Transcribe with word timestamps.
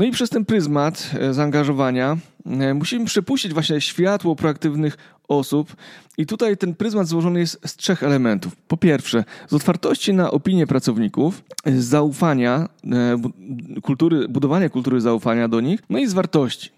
No 0.00 0.06
i 0.06 0.10
przez 0.10 0.30
ten 0.30 0.44
pryzmat 0.44 1.10
e, 1.20 1.34
zaangażowania 1.34 2.16
e, 2.46 2.74
musimy 2.74 3.04
przypuścić 3.04 3.54
właśnie 3.54 3.80
światło 3.80 4.36
proaktywnych 4.36 4.96
osób 5.28 5.76
i 6.18 6.26
tutaj 6.26 6.56
ten 6.56 6.74
pryzmat 6.74 7.06
złożony 7.06 7.40
jest 7.40 7.60
z 7.66 7.76
trzech 7.76 8.02
elementów. 8.02 8.56
Po 8.56 8.76
pierwsze, 8.76 9.24
z 9.48 9.54
otwartości 9.54 10.12
na 10.12 10.30
opinię 10.30 10.66
pracowników, 10.66 11.42
z 11.66 11.84
zaufania, 11.84 12.68
e, 12.92 13.80
kultury, 13.82 14.28
budowania 14.28 14.68
kultury 14.68 15.00
zaufania 15.00 15.48
do 15.48 15.60
nich, 15.60 15.80
no 15.90 15.98
i 15.98 16.06
z 16.06 16.12
wartości. 16.12 16.70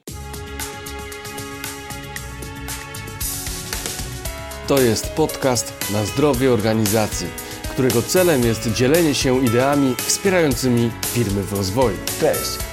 To 4.67 4.81
jest 4.81 5.13
podcast 5.13 5.93
na 5.93 6.05
zdrowie 6.05 6.53
organizacji 6.53 7.27
którego 7.73 8.03
celem 8.03 8.45
jest 8.45 8.73
dzielenie 8.73 9.15
się 9.15 9.45
ideami 9.45 9.95
wspierającymi 9.99 10.91
firmy 11.03 11.43
w 11.43 11.53
rozwoju. 11.53 11.97
Cześć, 12.21 12.72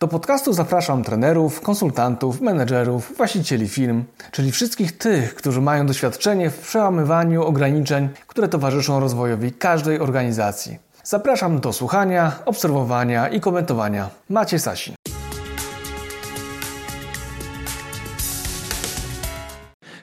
Do 0.00 0.08
podcastu 0.08 0.52
zapraszam 0.52 1.04
trenerów, 1.04 1.60
konsultantów, 1.60 2.40
menedżerów, 2.40 3.12
właścicieli 3.16 3.68
firm, 3.68 4.04
czyli 4.30 4.52
wszystkich 4.52 4.98
tych, 4.98 5.34
którzy 5.34 5.60
mają 5.60 5.86
doświadczenie 5.86 6.50
w 6.50 6.58
przełamywaniu 6.58 7.42
ograniczeń, 7.42 8.08
które 8.26 8.48
towarzyszą 8.48 9.00
rozwojowi 9.00 9.52
każdej 9.52 10.00
organizacji. 10.00 10.78
Zapraszam 11.04 11.60
do 11.60 11.72
słuchania, 11.72 12.32
obserwowania 12.44 13.28
i 13.28 13.40
komentowania. 13.40 14.10
Macie 14.30 14.58
Sasin. 14.58 14.94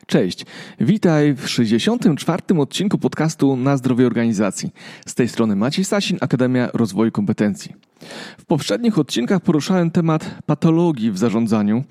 Cześć, 0.08 0.46
witaj 0.80 1.34
w 1.34 1.48
64. 1.48 2.44
odcinku 2.60 2.98
podcastu 2.98 3.56
Na 3.56 3.78
zdrowie 3.78 4.08
organizacji. 4.08 4.74
Z 5.06 5.16
tej 5.16 5.28
strony 5.28 5.56
Maciej 5.56 5.86
Sasin, 5.86 6.18
Akademia 6.22 6.70
Rozwoju 6.74 7.12
Kompetencji. 7.12 7.91
W 8.38 8.46
poprzednich 8.46 9.00
odcinkach 9.00 9.42
poruszałem 9.42 9.92
temat 9.92 10.36
patologii 10.46 11.12
w 11.12 11.18
zarządzaniu, 11.18 11.84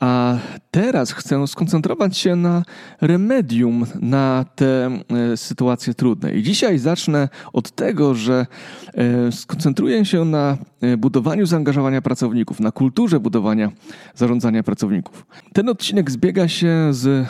a 0.00 0.38
teraz 0.70 1.12
chcę 1.12 1.46
skoncentrować 1.46 2.18
się 2.18 2.36
na 2.36 2.62
remedium 3.00 3.86
na 4.00 4.44
te 4.54 4.86
e, 4.86 5.36
sytuacje 5.36 5.94
trudne. 5.94 6.34
I 6.34 6.42
dzisiaj 6.42 6.78
zacznę 6.78 7.28
od 7.52 7.70
tego, 7.70 8.14
że 8.14 8.46
e, 8.94 9.32
skoncentruję 9.32 10.04
się 10.04 10.24
na 10.24 10.56
e, 10.80 10.96
budowaniu 10.96 11.46
zaangażowania 11.46 12.02
pracowników, 12.02 12.60
na 12.60 12.72
kulturze 12.72 13.20
budowania 13.20 13.72
zarządzania 14.14 14.62
pracowników. 14.62 15.26
Ten 15.52 15.68
odcinek 15.68 16.10
zbiega 16.10 16.48
się 16.48 16.88
z 16.90 17.28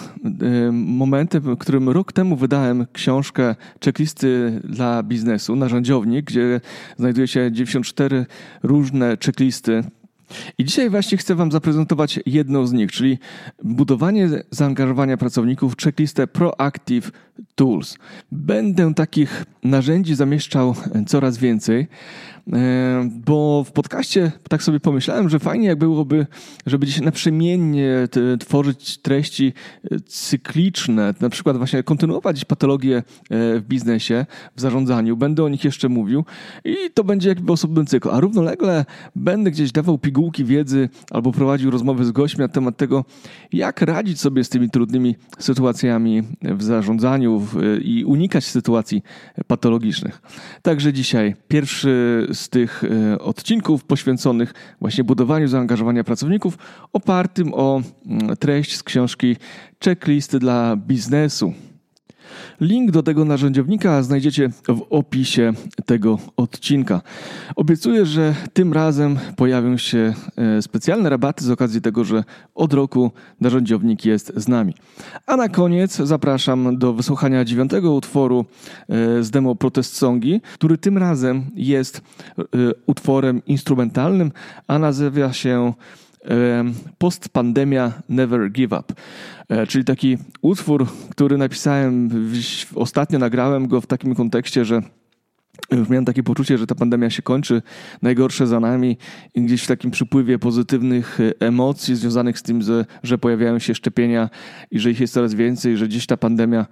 momentem, 0.73 1.43
w 1.43 1.59
którym 1.59 1.89
rok 1.89 2.13
temu 2.13 2.37
wydałem 2.37 2.87
książkę 2.93 3.55
checklisty 3.85 4.61
dla 4.65 5.03
biznesu, 5.03 5.57
narzędziownik, 5.57 6.27
gdzie 6.27 6.61
znajduje 6.97 7.29
się 7.29 7.53
94 7.53 8.22
różne 8.63 9.17
checklisty. 9.25 9.83
I 10.59 10.65
dzisiaj 10.65 10.91
właśnie 10.91 11.19
chcę 11.19 11.35
Wam 11.35 11.53
zaprezentować 11.53 12.21
jedną 12.27 12.67
z 12.67 12.73
nich, 12.73 12.93
czyli 12.93 13.19
budowanie 13.63 14.29
zaangażowania 14.51 15.17
pracowników, 15.17 15.77
checklistę 15.77 16.27
Proactive 16.27 17.11
Tools. 17.55 17.99
Będę 18.33 18.95
takich 18.95 19.45
narzędzi 19.63 20.15
zamieszczał 20.15 20.75
coraz 21.07 21.39
więcej. 21.39 21.89
E, 22.53 23.09
bo 23.27 23.65
w 23.65 23.73
podcaście 23.73 24.33
tak 24.49 24.63
sobie 24.63 24.81
pomyślałem, 24.81 25.29
że 25.29 25.39
fajnie 25.39 25.69
jak 25.69 25.79
byłoby, 25.79 26.27
żeby 26.67 26.87
gdzieś 26.87 27.01
naprzemiennie 27.01 28.09
tworzyć 28.41 28.99
treści 28.99 29.53
cykliczne, 30.07 31.15
na 31.21 31.31
przykład 31.31 31.57
właśnie 31.57 31.83
kontynuować 31.83 32.45
patologię 32.45 32.97
e, 32.97 33.03
w 33.31 33.63
biznesie, 33.69 34.27
w 34.57 34.61
zarządzaniu, 34.61 35.17
będę 35.17 35.45
o 35.45 35.49
nich 35.49 35.65
jeszcze 35.65 35.89
mówił 35.89 36.25
i 36.65 36.77
to 36.95 37.05
będzie 37.05 37.29
jakby 37.29 37.53
osobny 37.53 37.85
cykl, 37.85 38.11
a 38.11 38.21
równolegle 38.21 38.85
będę 39.17 39.51
gdzieś 39.51 39.73
dawał 39.73 39.99
pigułki 40.23 40.45
wiedzy 40.45 40.89
albo 41.11 41.33
prowadził 41.33 41.71
rozmowy 41.71 42.05
z 42.05 42.11
gośćmi 42.11 42.41
na 42.43 42.49
temat 42.49 42.77
tego, 42.77 43.05
jak 43.53 43.83
radzić 43.83 44.21
sobie 44.21 44.45
z 44.45 44.49
tymi 44.49 44.71
trudnymi 44.71 45.17
sytuacjami 45.39 46.23
w 46.43 46.63
zarządzaniu 46.63 47.47
i 47.83 48.05
unikać 48.05 48.45
sytuacji 48.45 49.03
patologicznych. 49.47 50.23
Także 50.63 50.93
dzisiaj 50.93 51.35
pierwszy 51.49 52.27
z 52.33 52.49
tych 52.49 52.85
e, 52.85 53.19
odcinków 53.19 53.85
poświęconych 53.85 54.55
właśnie 54.81 55.05
budowaniu 55.05 55.49
zaangażowania 55.49 56.05
pracowników, 56.05 56.59
opartym 56.93 57.55
o 57.55 57.83
mm, 58.07 58.37
treść 58.37 58.77
z 58.77 58.83
książki 58.83 59.37
Checklisty 59.85 60.39
dla 60.39 60.77
biznesu. 60.77 61.53
Link 62.61 62.91
do 62.91 63.03
tego 63.03 63.25
narzędziownika 63.25 64.03
znajdziecie 64.03 64.49
w 64.69 64.83
opisie 64.91 65.53
tego 65.87 66.19
odcinka. 66.37 67.01
Obiecuję, 67.57 68.07
że 68.07 68.35
tym 68.53 68.73
razem 68.73 69.19
pojawią 69.37 69.77
się 69.77 70.15
e, 70.37 70.63
specjalne 70.63 71.11
rabaty 71.11 71.45
z 71.45 71.51
okazji 71.51 71.81
tego, 71.81 72.05
że 72.05 72.25
od 72.55 72.73
roku 72.73 73.11
narzędziownik 73.41 74.05
jest 74.05 74.33
z 74.37 74.49
nami. 74.49 74.75
A 75.27 75.37
na 75.37 75.49
koniec 75.49 75.97
zapraszam 75.97 76.79
do 76.79 76.93
wysłuchania 76.93 77.45
dziewiątego 77.45 77.95
utworu 77.95 78.45
e, 78.89 79.23
z 79.23 79.31
demo 79.31 79.55
Protest 79.55 79.97
Songi, 79.97 80.41
który 80.55 80.79
tym 80.79 80.99
razem 80.99 81.51
jest 81.55 82.03
e, 82.39 82.43
utworem 82.87 83.43
instrumentalnym, 83.47 84.33
a 84.67 84.79
nazywa 84.79 85.33
się 85.33 85.73
Postpandemia 86.99 87.93
Never 88.09 88.51
Give 88.51 88.73
Up. 88.73 88.95
E, 89.49 89.67
czyli 89.67 89.85
taki 89.85 90.19
utwór, 90.43 90.87
który 91.11 91.39
napisałem, 91.39 92.11
ostatnio 92.75 93.19
nagrałem 93.19 93.69
go 93.69 93.81
w 93.81 93.87
takim 93.87 94.15
kontekście, 94.15 94.65
że 94.65 94.83
miałem 95.91 96.05
takie 96.05 96.23
poczucie, 96.23 96.59
że 96.59 96.67
ta 96.67 96.75
pandemia 96.75 97.11
się 97.11 97.23
kończy, 97.23 97.63
najgorsze 98.03 98.47
za 98.47 98.61
nami 98.61 98.97
i 99.35 99.43
gdzieś 99.43 99.63
w 99.63 99.67
takim 99.67 99.91
przypływie 99.91 100.39
pozytywnych 100.39 101.21
e, 101.21 101.47
emocji 101.47 101.97
związanych 101.97 102.39
z 102.39 102.43
tym, 102.43 102.61
że 103.03 103.19
pojawiają 103.19 103.59
się 103.59 103.75
szczepienia 103.75 104.31
i 104.71 104.79
że 104.79 104.91
ich 104.91 105.01
jest 105.01 105.15
coraz 105.15 105.35
więcej, 105.35 105.77
że 105.77 105.89
gdzieś 105.89 106.07
ta 106.07 106.17
pandemia 106.17 106.67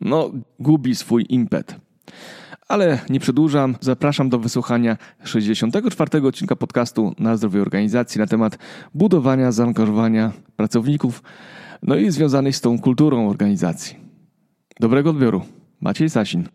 no, 0.00 0.32
gubi 0.58 0.94
swój 0.94 1.26
impet. 1.28 1.76
Ale 2.68 2.98
nie 3.10 3.20
przedłużam, 3.20 3.76
zapraszam 3.80 4.28
do 4.28 4.38
wysłuchania 4.38 4.96
64. 5.24 6.26
odcinka 6.26 6.56
podcastu 6.56 7.14
na 7.18 7.36
zdrowie 7.36 7.62
organizacji 7.62 8.18
na 8.18 8.26
temat 8.26 8.58
budowania 8.94 9.52
zaangażowania 9.52 10.32
pracowników, 10.56 11.22
no 11.82 11.96
i 11.96 12.10
związanej 12.10 12.52
z 12.52 12.60
tą 12.60 12.78
kulturą 12.78 13.30
organizacji. 13.30 13.96
Dobrego 14.80 15.10
odbioru. 15.10 15.42
Maciej 15.80 16.10
Sasin. 16.10 16.48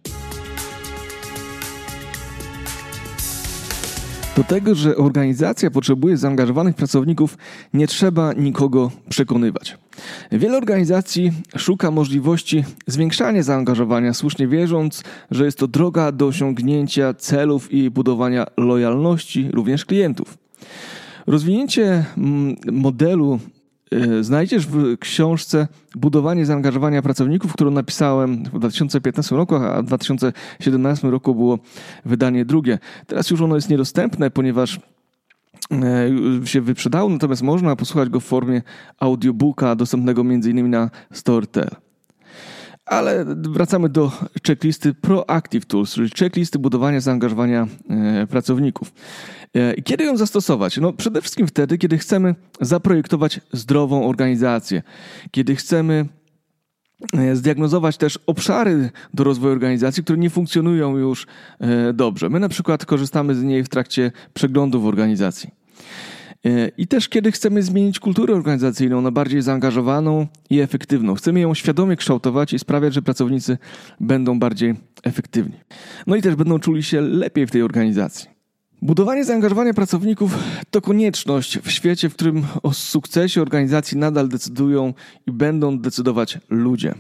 Do 4.40 4.44
tego, 4.44 4.76
że 4.76 4.96
organizacja 4.96 5.72
potrzebuje 5.72 6.18
zaangażowanych 6.18 6.76
pracowników, 6.76 7.38
nie 7.74 7.88
trzeba 7.88 8.34
nikogo 8.34 8.92
przekonywać. 9.10 9.78
Wiele 10.32 10.58
organizacji 10.58 11.32
szuka 11.58 11.92
możliwości 11.92 12.64
zwiększania 12.88 13.44
zaangażowania, 13.44 14.14
słusznie 14.14 14.48
wierząc, 14.48 15.04
że 15.32 15.46
jest 15.46 15.58
to 15.58 15.68
droga 15.68 16.12
do 16.12 16.28
osiągnięcia 16.28 17.14
celów 17.14 17.74
i 17.74 17.90
budowania 17.90 18.46
lojalności 18.58 19.50
również 19.54 19.86
klientów. 19.86 20.38
Rozwinięcie 21.28 22.06
mm, 22.18 22.56
modelu 22.72 23.40
znajdziesz 24.22 24.68
w 24.68 24.98
książce 24.98 25.68
Budowanie 25.96 26.46
zaangażowania 26.46 27.02
pracowników, 27.02 27.54
którą 27.54 27.72
napisałem 27.72 28.44
w 28.44 28.60
2015 28.60 29.36
roku, 29.36 29.56
a 29.56 29.82
w 29.82 29.86
2017 29.86 31.10
roku 31.10 31.36
było 31.36 31.60
wydanie 32.06 32.46
drugie. 32.46 32.80
Teraz 33.08 33.30
już 33.30 33.42
ono 33.42 33.56
jest 33.56 33.70
niedostępne, 33.70 34.32
ponieważ 34.32 34.80
E, 35.72 36.48
się 36.48 36.62
wyprzedało, 36.62 37.10
natomiast 37.10 37.42
można 37.42 37.76
posłuchać 37.76 38.10
go 38.10 38.20
w 38.20 38.24
formie 38.24 38.62
audiobooka 39.00 39.76
dostępnego 39.76 40.22
m.in. 40.22 40.70
na 40.70 40.90
Storytel. 41.14 41.70
Ale 42.90 43.26
wracamy 43.26 43.90
do 43.90 44.12
checklisty 44.48 44.94
Proactive 44.94 45.66
Tools, 45.66 45.94
czyli 45.94 46.10
checklisty 46.20 46.60
budowania 46.60 47.02
zaangażowania 47.02 47.68
e, 47.90 48.28
pracowników. 48.28 48.94
E, 49.54 49.82
kiedy 49.82 50.04
ją 50.04 50.18
zastosować? 50.18 50.78
No 50.78 50.94
przede 50.94 51.22
wszystkim 51.22 51.48
wtedy, 51.48 51.78
kiedy 51.78 51.98
chcemy 51.98 52.36
zaprojektować 52.62 53.42
zdrową 53.54 54.08
organizację, 54.08 54.82
kiedy 55.32 55.56
chcemy 55.56 56.06
zdiagnozować 57.34 57.98
też 57.98 58.20
obszary 58.28 58.90
do 59.14 59.24
rozwoju 59.24 59.54
organizacji, 59.54 60.04
które 60.04 60.20
nie 60.20 60.30
funkcjonują 60.30 60.98
już 60.98 61.28
dobrze. 61.94 62.30
My 62.30 62.40
na 62.40 62.50
przykład 62.50 62.86
korzystamy 62.86 63.36
z 63.36 63.44
niej 63.44 63.64
w 63.64 63.70
trakcie 63.70 64.12
przeglądów 64.34 64.86
organizacji. 64.86 65.50
E, 66.46 66.72
I 66.78 66.88
też 66.88 67.10
kiedy 67.10 67.32
chcemy 67.32 67.64
zmienić 67.64 68.00
kulturę 68.00 68.36
organizacyjną 68.36 69.02
na 69.02 69.12
bardziej 69.12 69.42
zaangażowaną 69.42 70.28
i 70.50 70.60
efektywną. 70.60 71.16
Chcemy 71.16 71.40
ją 71.40 71.54
świadomie 71.54 71.96
kształtować 71.96 72.54
i 72.54 72.60
sprawiać, 72.60 72.94
że 72.94 73.02
pracownicy 73.02 73.58
będą 74.00 74.40
bardziej 74.40 74.76
efektywni. 75.04 75.56
No 76.08 76.16
i 76.16 76.22
też 76.22 76.36
będą 76.36 76.60
czuli 76.60 76.84
się 76.84 77.02
lepiej 77.02 77.48
w 77.48 77.52
tej 77.52 77.62
organizacji. 77.62 78.30
Budowanie 78.82 79.26
zaangażowania 79.26 79.74
pracowników 79.74 80.38
to 80.72 80.82
konieczność 80.82 81.60
w 81.60 81.72
świecie, 81.72 82.10
w 82.10 82.14
którym 82.14 82.46
o 82.64 82.74
sukcesie 82.74 83.42
organizacji 83.42 83.98
nadal 83.98 84.30
decydują 84.30 84.94
i 85.28 85.32
będą 85.32 85.80
decydować 85.80 86.38
ludzie. 86.50 86.96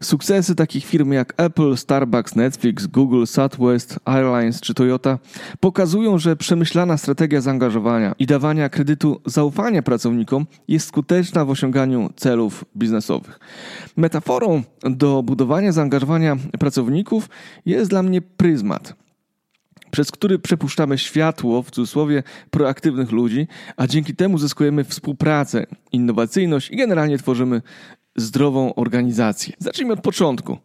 Sukcesy 0.00 0.54
takich 0.54 0.84
firm 0.86 1.12
jak 1.12 1.34
Apple, 1.36 1.76
Starbucks, 1.76 2.36
Netflix, 2.36 2.86
Google, 2.86 3.24
Southwest 3.26 4.00
Airlines 4.04 4.60
czy 4.60 4.74
Toyota 4.74 5.18
pokazują, 5.60 6.18
że 6.18 6.36
przemyślana 6.36 6.96
strategia 6.96 7.40
zaangażowania 7.40 8.14
i 8.18 8.26
dawania 8.26 8.68
kredytu 8.68 9.20
zaufania 9.26 9.82
pracownikom 9.82 10.46
jest 10.68 10.88
skuteczna 10.88 11.44
w 11.44 11.50
osiąganiu 11.50 12.10
celów 12.16 12.64
biznesowych. 12.76 13.40
Metaforą 13.96 14.62
do 14.82 15.22
budowania 15.22 15.72
zaangażowania 15.72 16.36
pracowników 16.58 17.28
jest 17.66 17.90
dla 17.90 18.02
mnie 18.02 18.22
pryzmat 18.22 18.94
przez 19.90 20.10
który 20.10 20.38
przepuszczamy 20.38 20.98
światło, 20.98 21.62
w 21.62 21.70
cudzysłowie, 21.70 22.22
proaktywnych 22.50 23.12
ludzi, 23.12 23.46
a 23.76 23.86
dzięki 23.86 24.16
temu 24.16 24.38
zyskujemy 24.38 24.84
współpracę, 24.84 25.66
innowacyjność 25.92 26.70
i 26.70 26.76
generalnie 26.76 27.18
tworzymy 27.18 27.62
zdrową 28.20 28.74
organizację. 28.74 29.54
Zacznijmy 29.58 29.92
od 29.92 30.00
początku, 30.00 30.58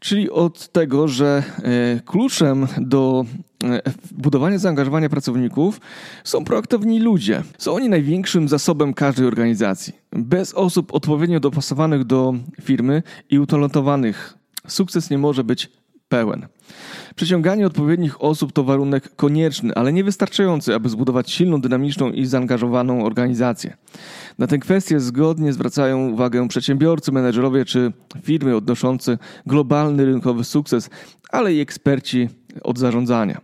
czyli 0.00 0.30
od 0.30 0.68
tego, 0.68 1.08
że 1.08 1.42
e, 1.62 2.00
kluczem 2.00 2.66
do 2.78 3.24
e, 3.64 3.80
budowania 4.12 4.58
zaangażowania 4.58 5.08
pracowników 5.08 5.80
są 6.24 6.44
proaktywni 6.44 7.00
ludzie. 7.00 7.42
Są 7.58 7.74
oni 7.74 7.88
największym 7.88 8.48
zasobem 8.48 8.94
każdej 8.94 9.26
organizacji. 9.26 9.92
Bez 10.12 10.54
osób 10.54 10.94
odpowiednio 10.94 11.40
dopasowanych 11.40 12.04
do 12.04 12.34
firmy 12.62 13.02
i 13.30 13.38
utalentowanych 13.38 14.38
sukces 14.68 15.10
nie 15.10 15.18
może 15.18 15.44
być 15.44 15.70
pełen. 16.08 16.46
Przyciąganie 17.16 17.66
odpowiednich 17.66 18.22
osób 18.22 18.52
to 18.52 18.64
warunek 18.64 19.16
konieczny, 19.16 19.74
ale 19.74 19.92
niewystarczający, 19.92 20.74
aby 20.74 20.88
zbudować 20.88 21.30
silną, 21.30 21.60
dynamiczną 21.60 22.10
i 22.10 22.26
zaangażowaną 22.26 23.04
organizację. 23.04 23.76
Na 24.38 24.46
tę 24.46 24.58
kwestię 24.58 25.00
zgodnie 25.00 25.52
zwracają 25.52 26.08
uwagę 26.08 26.48
przedsiębiorcy, 26.48 27.12
menedżerowie 27.12 27.64
czy 27.64 27.92
firmy 28.22 28.56
odnoszące 28.56 29.18
globalny 29.46 30.04
rynkowy 30.04 30.44
sukces, 30.44 30.90
ale 31.30 31.54
i 31.54 31.60
eksperci 31.60 32.28
od 32.62 32.78
zarządzania. 32.78 33.40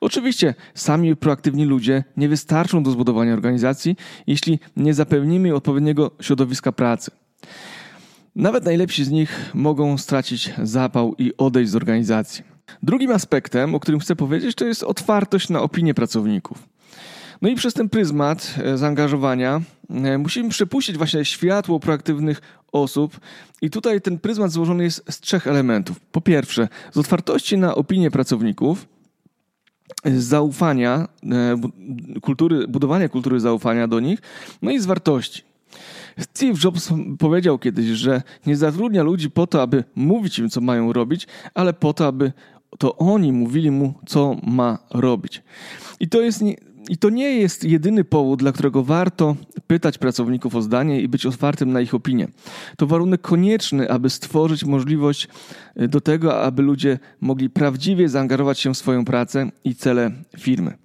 Oczywiście 0.00 0.54
sami 0.74 1.16
proaktywni 1.16 1.64
ludzie 1.64 2.04
nie 2.16 2.28
wystarczą 2.28 2.82
do 2.82 2.90
zbudowania 2.90 3.32
organizacji, 3.32 3.96
jeśli 4.26 4.58
nie 4.76 4.94
zapewnimy 4.94 5.54
odpowiedniego 5.54 6.10
środowiska 6.20 6.72
pracy. 6.72 7.10
Nawet 8.36 8.64
najlepsi 8.64 9.04
z 9.04 9.10
nich 9.10 9.50
mogą 9.54 9.98
stracić 9.98 10.54
zapał 10.62 11.14
i 11.18 11.32
odejść 11.38 11.70
z 11.70 11.76
organizacji. 11.76 12.44
Drugim 12.82 13.10
aspektem, 13.10 13.74
o 13.74 13.80
którym 13.80 14.00
chcę 14.00 14.16
powiedzieć, 14.16 14.54
to 14.54 14.64
jest 14.64 14.82
otwartość 14.82 15.48
na 15.48 15.62
opinie 15.62 15.94
pracowników. 15.94 16.68
No 17.42 17.48
i 17.48 17.54
przez 17.54 17.74
ten 17.74 17.88
pryzmat 17.88 18.54
e, 18.64 18.78
zaangażowania 18.78 19.60
e, 19.90 20.18
musimy 20.18 20.48
przepuścić 20.48 20.98
właśnie 20.98 21.24
światło 21.24 21.80
proaktywnych 21.80 22.40
osób. 22.72 23.20
I 23.62 23.70
tutaj 23.70 24.00
ten 24.00 24.18
pryzmat 24.18 24.50
złożony 24.50 24.84
jest 24.84 25.04
z 25.10 25.20
trzech 25.20 25.46
elementów. 25.46 26.00
Po 26.00 26.20
pierwsze, 26.20 26.68
z 26.92 26.98
otwartości 26.98 27.58
na 27.58 27.74
opinie 27.74 28.10
pracowników, 28.10 28.86
z 30.04 30.24
zaufania, 30.24 31.08
e, 31.32 31.60
kultury, 32.20 32.68
budowania 32.68 33.08
kultury 33.08 33.40
zaufania 33.40 33.88
do 33.88 34.00
nich, 34.00 34.18
no 34.62 34.70
i 34.70 34.80
z 34.80 34.86
wartości. 34.86 35.51
Steve 36.18 36.54
Jobs 36.64 36.92
powiedział 37.18 37.58
kiedyś, 37.58 37.86
że 37.86 38.22
nie 38.46 38.56
zatrudnia 38.56 39.02
ludzi 39.02 39.30
po 39.30 39.46
to, 39.46 39.62
aby 39.62 39.84
mówić 39.94 40.38
im, 40.38 40.50
co 40.50 40.60
mają 40.60 40.92
robić, 40.92 41.26
ale 41.54 41.72
po 41.72 41.92
to, 41.92 42.06
aby 42.06 42.32
to 42.78 42.96
oni 42.96 43.32
mówili 43.32 43.70
mu, 43.70 43.94
co 44.06 44.36
ma 44.42 44.78
robić. 44.90 45.42
I 46.00 46.08
to 46.08 46.20
jest. 46.20 46.42
I 46.88 46.96
to 46.96 47.10
nie 47.10 47.36
jest 47.36 47.64
jedyny 47.64 48.04
powód, 48.04 48.40
dla 48.40 48.52
którego 48.52 48.82
warto 48.82 49.36
pytać 49.66 49.98
pracowników 49.98 50.54
o 50.56 50.62
zdanie 50.62 51.00
i 51.00 51.08
być 51.08 51.26
otwartym 51.26 51.72
na 51.72 51.80
ich 51.80 51.94
opinię. 51.94 52.28
To 52.76 52.86
warunek 52.86 53.20
konieczny, 53.20 53.90
aby 53.90 54.10
stworzyć 54.10 54.64
możliwość 54.64 55.28
e, 55.76 55.88
do 55.88 56.00
tego, 56.00 56.42
aby 56.42 56.62
ludzie 56.62 56.98
mogli 57.20 57.50
prawdziwie 57.50 58.08
zaangażować 58.08 58.58
się 58.58 58.74
w 58.74 58.76
swoją 58.76 59.04
pracę 59.04 59.50
i 59.64 59.74
cele 59.74 60.10
firmy. 60.38 60.81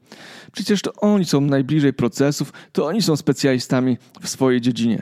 Przecież 0.57 0.81
to 0.81 0.93
oni 0.93 1.25
są 1.25 1.41
najbliżej 1.41 1.93
procesów, 1.93 2.53
to 2.71 2.85
oni 2.85 3.01
są 3.01 3.15
specjalistami 3.15 3.97
w 4.21 4.29
swojej 4.29 4.61
dziedzinie. 4.61 5.01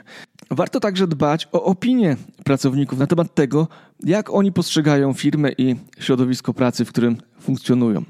Warto 0.50 0.80
także 0.80 1.06
dbać 1.06 1.48
o 1.52 1.64
opinię 1.64 2.16
pracowników 2.44 2.98
na 2.98 3.06
temat 3.06 3.34
tego, 3.34 3.68
jak 4.04 4.30
oni 4.30 4.52
postrzegają 4.52 5.12
firmę 5.12 5.52
i 5.58 5.76
środowisko 5.98 6.54
pracy, 6.54 6.84
w 6.84 6.88
którym 6.88 7.16
funkcjonują. 7.40 8.04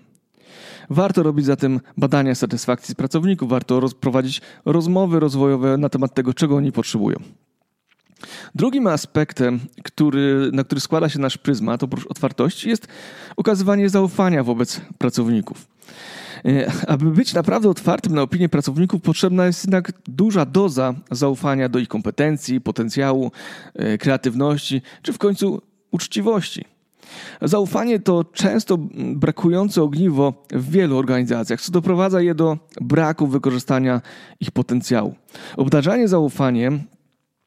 Warto 0.90 1.22
robić 1.22 1.46
zatem 1.46 1.80
badania 1.96 2.34
satysfakcji 2.34 2.94
pracowników, 2.94 3.48
warto 3.48 3.88
prowadzić 4.00 4.40
rozmowy 4.64 5.20
rozwojowe 5.20 5.76
na 5.76 5.88
temat 5.88 6.14
tego, 6.14 6.34
czego 6.34 6.56
oni 6.56 6.72
potrzebują. 6.72 7.16
Drugim 8.54 8.86
aspektem, 8.86 9.60
który, 9.84 10.50
na 10.52 10.64
który 10.64 10.80
składa 10.80 11.08
się 11.08 11.18
nasz 11.18 11.38
pryzmat, 11.38 11.82
oprócz 11.82 12.06
otwartości, 12.06 12.68
jest 12.68 12.86
okazywanie 13.36 13.88
zaufania 13.88 14.44
wobec 14.44 14.80
pracowników. 14.98 15.75
E, 16.44 16.72
aby 16.88 17.10
być 17.10 17.34
naprawdę 17.34 17.68
otwartym 17.68 18.14
na 18.14 18.22
opinię 18.22 18.48
pracowników, 18.48 19.02
potrzebna 19.02 19.46
jest 19.46 19.64
jednak 19.64 19.92
duża 20.04 20.44
doza 20.44 20.94
zaufania 21.10 21.68
do 21.68 21.78
ich 21.78 21.88
kompetencji, 21.88 22.60
potencjału, 22.60 23.32
e, 23.74 23.98
kreatywności, 23.98 24.82
czy 25.02 25.12
w 25.12 25.18
końcu 25.18 25.62
uczciwości. 25.90 26.64
Zaufanie 27.42 28.00
to 28.00 28.24
często 28.24 28.78
brakujące 29.14 29.82
ogniwo 29.82 30.46
w 30.50 30.70
wielu 30.70 30.98
organizacjach, 30.98 31.60
co 31.60 31.72
doprowadza 31.72 32.20
je 32.20 32.34
do 32.34 32.58
braku 32.80 33.26
wykorzystania 33.26 34.00
ich 34.40 34.50
potencjału. 34.50 35.14
Obdarzanie 35.56 36.08
zaufaniem 36.08 36.82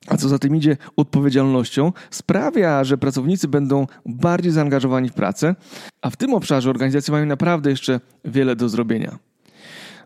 a 0.10 0.18
co 0.18 0.30
za 0.30 0.40
tym 0.40 0.56
idzie 0.56 0.78
odpowiedzialnością, 0.96 1.94
sprawia, 2.12 2.84
że 2.84 2.98
pracownicy 2.98 3.48
będą 3.48 3.88
bardziej 4.06 4.52
zaangażowani 4.52 5.10
w 5.10 5.14
pracę, 5.14 5.56
a 6.02 6.10
w 6.10 6.18
tym 6.18 6.34
obszarze 6.34 6.70
organizacje 6.70 7.12
mają 7.12 7.26
naprawdę 7.26 7.70
jeszcze 7.70 8.00
wiele 8.26 8.56
do 8.56 8.70
zrobienia. 8.70 9.18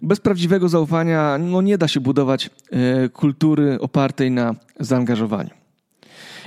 Bez 0.02 0.20
prawdziwego 0.20 0.70
zaufania 0.70 1.38
no, 1.38 1.62
nie 1.62 1.78
da 1.78 1.88
się 1.88 2.00
budować 2.00 2.50
e, 2.72 3.10
kultury 3.10 3.78
opartej 3.80 4.32
na 4.32 4.56
zaangażowaniu. 4.80 5.50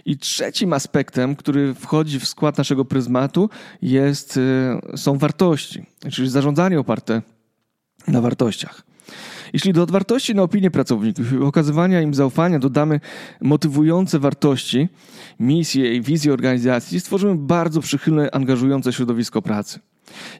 I 0.04 0.18
trzecim 0.18 0.72
aspektem, 0.72 1.36
który 1.36 1.74
wchodzi 1.74 2.20
w 2.20 2.28
skład 2.28 2.58
naszego 2.58 2.84
pryzmatu, 2.84 3.50
jest, 3.82 4.36
e, 4.92 4.96
są 4.96 5.18
wartości, 5.18 5.86
czyli 6.12 6.28
zarządzanie 6.28 6.80
oparte 6.80 7.22
na 8.08 8.20
wartościach. 8.20 8.82
Jeśli 9.52 9.72
do 9.72 9.86
wartości 9.86 10.34
na 10.34 10.42
opinię 10.42 10.70
pracowników 10.70 11.32
i 11.32 11.36
okazywania 11.36 12.00
im 12.00 12.14
zaufania 12.14 12.58
dodamy 12.58 13.00
motywujące 13.40 14.18
wartości, 14.18 14.88
misje 15.40 15.94
i 15.94 16.00
wizję 16.00 16.32
organizacji, 16.32 17.00
stworzymy 17.00 17.34
bardzo 17.36 17.80
przychylne, 17.80 18.30
angażujące 18.30 18.92
środowisko 18.92 19.42
pracy. 19.42 19.80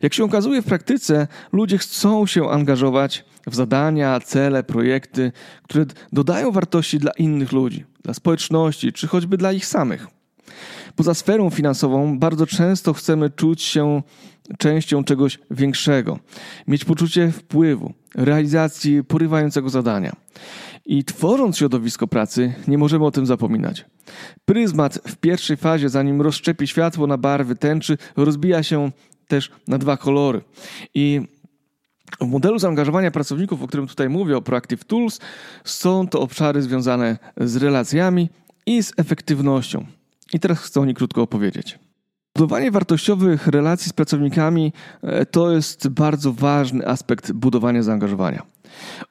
Jak 0.03 0.15
się 0.15 0.25
okazuje 0.25 0.63
w 0.63 0.65
praktyce, 0.65 1.27
ludzie 1.53 1.79
chcą 1.79 2.27
się 2.27 2.51
angażować 2.51 3.25
w 3.47 3.55
zadania, 3.55 4.21
cele, 4.21 4.63
projekty, 4.63 5.33
które 5.63 5.87
dodają 6.13 6.53
wartości 6.53 6.99
dla 6.99 7.13
innych 7.13 7.53
ludzi, 7.53 7.85
dla 8.03 8.15
społeczności 8.15 8.93
czy 8.93 9.07
choćby 9.07 9.37
dla 9.37 9.53
ich 9.53 9.67
samych. 9.67 10.07
Poza 10.97 11.15
sferą 11.15 11.51
finansową 11.51 12.19
bardzo 12.19 12.47
często 12.47 12.93
chcemy 12.93 13.31
czuć 13.31 13.63
się 13.63 14.03
częścią 14.59 15.05
czegoś 15.05 15.39
większego, 15.51 16.19
mieć 16.69 16.85
poczucie 16.85 17.33
wpływu, 17.33 17.93
realizacji 18.17 19.05
porywającego 19.05 19.69
zadania. 19.71 20.17
I 20.87 21.05
tworząc 21.05 21.57
środowisko 21.59 22.07
pracy, 22.07 22.55
nie 22.69 22.79
możemy 22.79 23.05
o 23.05 23.11
tym 23.11 23.27
zapominać. 23.27 23.85
Pryzmat 24.45 24.99
w 25.09 25.17
pierwszej 25.17 25.57
fazie, 25.57 25.89
zanim 25.89 26.23
rozszczepi 26.23 26.67
światło 26.67 27.07
na 27.07 27.19
barwy 27.19 27.57
tęczy, 27.57 27.99
rozbija 28.17 28.63
się 28.63 28.91
też 29.29 29.51
na 29.69 29.79
dwa 29.79 29.97
kolory. 29.97 30.41
I 30.95 31.21
w 32.21 32.27
modelu 32.27 32.59
zaangażowania 32.59 33.11
pracowników, 33.11 33.63
o 33.63 33.67
którym 33.67 33.87
tutaj 33.87 34.09
mówię, 34.09 34.37
o 34.37 34.43
Proactive 34.43 34.85
Tools, 34.85 35.21
są 35.65 36.09
to 36.09 36.21
obszary 36.21 36.63
związane 36.63 37.19
z 37.37 37.57
relacjami 37.57 38.29
i 38.67 38.83
z 38.83 38.93
efektywnością. 38.97 39.87
I 40.33 40.41
teraz 40.41 40.59
chcę 40.59 40.81
o 40.81 40.85
nich 40.85 40.97
krótko 40.97 41.23
opowiedzieć. 41.23 41.79
Budowanie 42.37 42.71
wartościowych 42.71 43.47
relacji 43.47 43.91
z 43.91 43.93
pracownikami 43.93 44.73
e, 45.03 45.27
to 45.27 45.51
jest 45.51 45.89
bardzo 45.89 46.33
ważny 46.33 46.89
aspekt 46.89 47.33
budowania 47.33 47.83
zaangażowania. 47.83 48.43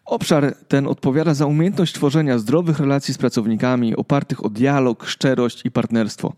Obszar 0.05 0.55
ten 0.67 0.87
odpowiada 0.87 1.33
za 1.33 1.45
umiejętność 1.45 1.93
tworzenia 1.93 2.37
zdrowych 2.37 2.79
relacji 2.79 3.13
z 3.13 3.17
pracownikami, 3.17 3.95
opartych 3.95 4.45
o 4.45 4.49
dialog, 4.49 5.05
szczerość 5.05 5.65
i 5.65 5.71
partnerstwo. 5.71 6.33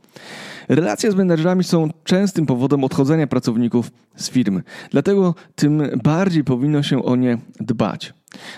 Relacje 0.70 1.12
z 1.12 1.16
menedżerami 1.16 1.64
są 1.64 1.90
częstym 2.04 2.46
powodem 2.46 2.84
odchodzenia 2.84 3.28
pracowników 3.28 3.92
z 4.16 4.30
firmy, 4.30 4.64
dlatego 4.92 5.36
tym 5.56 5.84
bardziej 6.04 6.44
powinno 6.44 6.84
się 6.84 7.04
o 7.04 7.16
nie 7.16 7.38
dbać. 7.60 8.14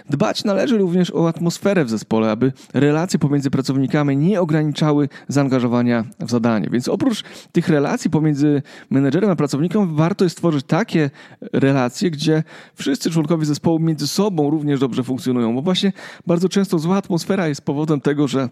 Dbać 0.09 0.43
należy 0.43 0.77
również 0.77 1.11
o 1.11 1.27
atmosferę 1.27 1.85
w 1.85 1.89
zespole, 1.89 2.31
aby 2.31 2.53
relacje 2.73 3.19
pomiędzy 3.19 3.51
pracownikami 3.51 4.17
nie 4.17 4.41
ograniczały 4.41 5.09
zaangażowania 5.27 6.03
w 6.19 6.29
zadanie. 6.29 6.67
Więc 6.71 6.87
oprócz 6.87 7.23
tych 7.51 7.69
relacji 7.69 8.09
pomiędzy 8.09 8.61
menedżerem 8.89 9.29
a 9.29 9.35
pracownikiem, 9.35 9.95
warto 9.95 10.23
jest 10.23 10.35
stworzyć 10.35 10.65
takie 10.65 11.09
relacje, 11.53 12.11
gdzie 12.11 12.43
wszyscy 12.75 13.11
członkowie 13.11 13.45
zespołu 13.45 13.79
między 13.79 14.07
sobą 14.07 14.49
również 14.49 14.79
dobrze 14.79 14.98
funkcjonują, 15.03 15.55
bo 15.55 15.61
właśnie 15.61 15.93
bardzo 16.27 16.49
często 16.49 16.79
zła 16.79 16.97
atmosfera 16.97 17.47
jest 17.47 17.61
powodem 17.61 18.01
tego, 18.01 18.27
że 18.27 18.49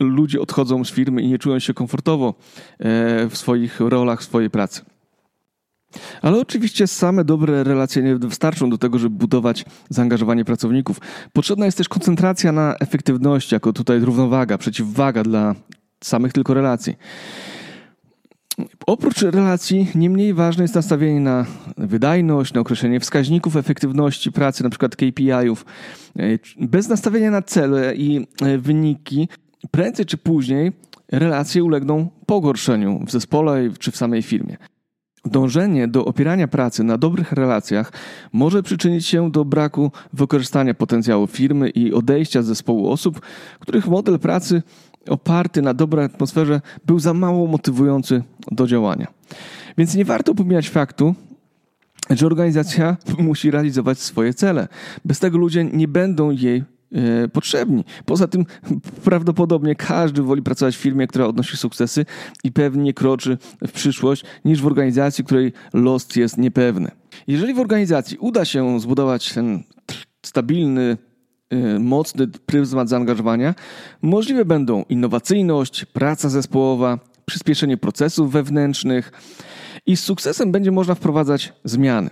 ludzie 0.00 0.40
odchodzą 0.40 0.84
z 0.84 0.90
firmy 0.90 1.22
i 1.22 1.28
nie 1.28 1.38
czują 1.38 1.58
się 1.58 1.74
komfortowo 1.74 2.34
e, 2.78 3.28
w 3.28 3.36
swoich 3.36 3.80
rolach, 3.80 4.20
w 4.20 4.24
swojej 4.24 4.50
pracy. 4.50 4.82
Ale 6.22 6.40
oczywiście 6.40 6.86
same 6.86 7.24
dobre 7.24 7.64
relacje 7.64 8.02
nie 8.02 8.16
wystarczą 8.16 8.70
do 8.70 8.78
tego, 8.78 8.98
żeby 8.98 9.16
budować 9.16 9.64
zaangażowanie 9.88 10.44
pracowników. 10.44 11.00
Potrzebna 11.32 11.66
jest 11.66 11.78
też 11.78 11.88
koncentracja 11.88 12.52
na 12.52 12.74
efektywności, 12.80 13.54
jako 13.54 13.72
tutaj 13.72 14.00
równowaga, 14.00 14.58
przeciwwaga 14.58 15.22
dla 15.22 15.54
samych 16.04 16.32
tylko 16.32 16.54
relacji. 16.54 16.96
Oprócz 18.86 19.22
relacji, 19.22 19.88
nie 19.94 20.10
mniej 20.10 20.34
ważne 20.34 20.64
jest 20.64 20.74
nastawienie 20.74 21.20
na 21.20 21.46
wydajność, 21.78 22.52
na 22.52 22.60
określenie 22.60 23.00
wskaźników 23.00 23.56
efektywności 23.56 24.32
pracy, 24.32 24.64
np. 24.64 24.88
KPI-ów. 24.88 25.64
Bez 26.60 26.88
nastawienia 26.88 27.30
na 27.30 27.42
cele 27.42 27.94
i 27.94 28.26
wyniki, 28.58 29.28
prędzej 29.70 30.06
czy 30.06 30.16
później 30.16 30.72
relacje 31.12 31.64
ulegną 31.64 32.08
pogorszeniu 32.26 33.04
w 33.06 33.10
zespole 33.10 33.70
czy 33.78 33.90
w 33.90 33.96
samej 33.96 34.22
firmie. 34.22 34.56
Dążenie 35.24 35.88
do 35.88 36.04
opierania 36.04 36.48
pracy 36.48 36.84
na 36.84 36.98
dobrych 36.98 37.32
relacjach 37.32 37.92
może 38.32 38.62
przyczynić 38.62 39.06
się 39.06 39.30
do 39.30 39.44
braku 39.44 39.92
wykorzystania 40.12 40.74
potencjału 40.74 41.26
firmy 41.26 41.70
i 41.70 41.92
odejścia 41.92 42.42
z 42.42 42.46
zespołu 42.46 42.90
osób, 42.90 43.20
których 43.60 43.86
model 43.86 44.18
pracy 44.18 44.62
oparty 45.08 45.62
na 45.62 45.74
dobrej 45.74 46.04
atmosferze 46.04 46.60
był 46.86 46.98
za 46.98 47.14
mało 47.14 47.46
motywujący 47.46 48.22
do 48.50 48.66
działania. 48.66 49.06
Więc 49.78 49.94
nie 49.94 50.04
warto 50.04 50.34
pomijać 50.34 50.68
faktu, 50.68 51.14
że 52.10 52.26
organizacja 52.26 52.96
musi 53.18 53.50
realizować 53.50 53.98
swoje 53.98 54.34
cele. 54.34 54.68
Bez 55.04 55.18
tego 55.18 55.38
ludzie 55.38 55.64
nie 55.64 55.88
będą 55.88 56.30
jej 56.30 56.64
E, 56.94 57.28
potrzebni. 57.28 57.84
Poza 58.04 58.28
tym 58.28 58.46
prawdopodobnie 59.04 59.74
każdy 59.74 60.22
woli 60.22 60.42
pracować 60.42 60.76
w 60.76 60.80
firmie, 60.80 61.06
która 61.06 61.26
odnosi 61.26 61.56
sukcesy 61.56 62.06
i 62.44 62.52
pewnie 62.52 62.94
kroczy 62.94 63.38
w 63.66 63.72
przyszłość, 63.72 64.24
niż 64.44 64.62
w 64.62 64.66
organizacji, 64.66 65.24
której 65.24 65.52
los 65.72 66.16
jest 66.16 66.38
niepewny. 66.38 66.90
Jeżeli 67.26 67.54
w 67.54 67.58
organizacji 67.58 68.18
uda 68.18 68.44
się 68.44 68.80
zbudować 68.80 69.32
ten 69.32 69.62
stabilny, 70.22 70.96
mocny 71.80 72.28
pryzmat 72.28 72.88
zaangażowania, 72.88 73.54
możliwe 74.02 74.44
będą 74.44 74.84
innowacyjność, 74.88 75.84
praca 75.84 76.28
zespołowa, 76.28 76.98
przyspieszenie 77.26 77.76
procesów 77.76 78.32
wewnętrznych 78.32 79.12
i 79.86 79.96
z 79.96 80.04
sukcesem 80.04 80.52
będzie 80.52 80.70
można 80.70 80.94
wprowadzać 80.94 81.52
zmiany. 81.64 82.10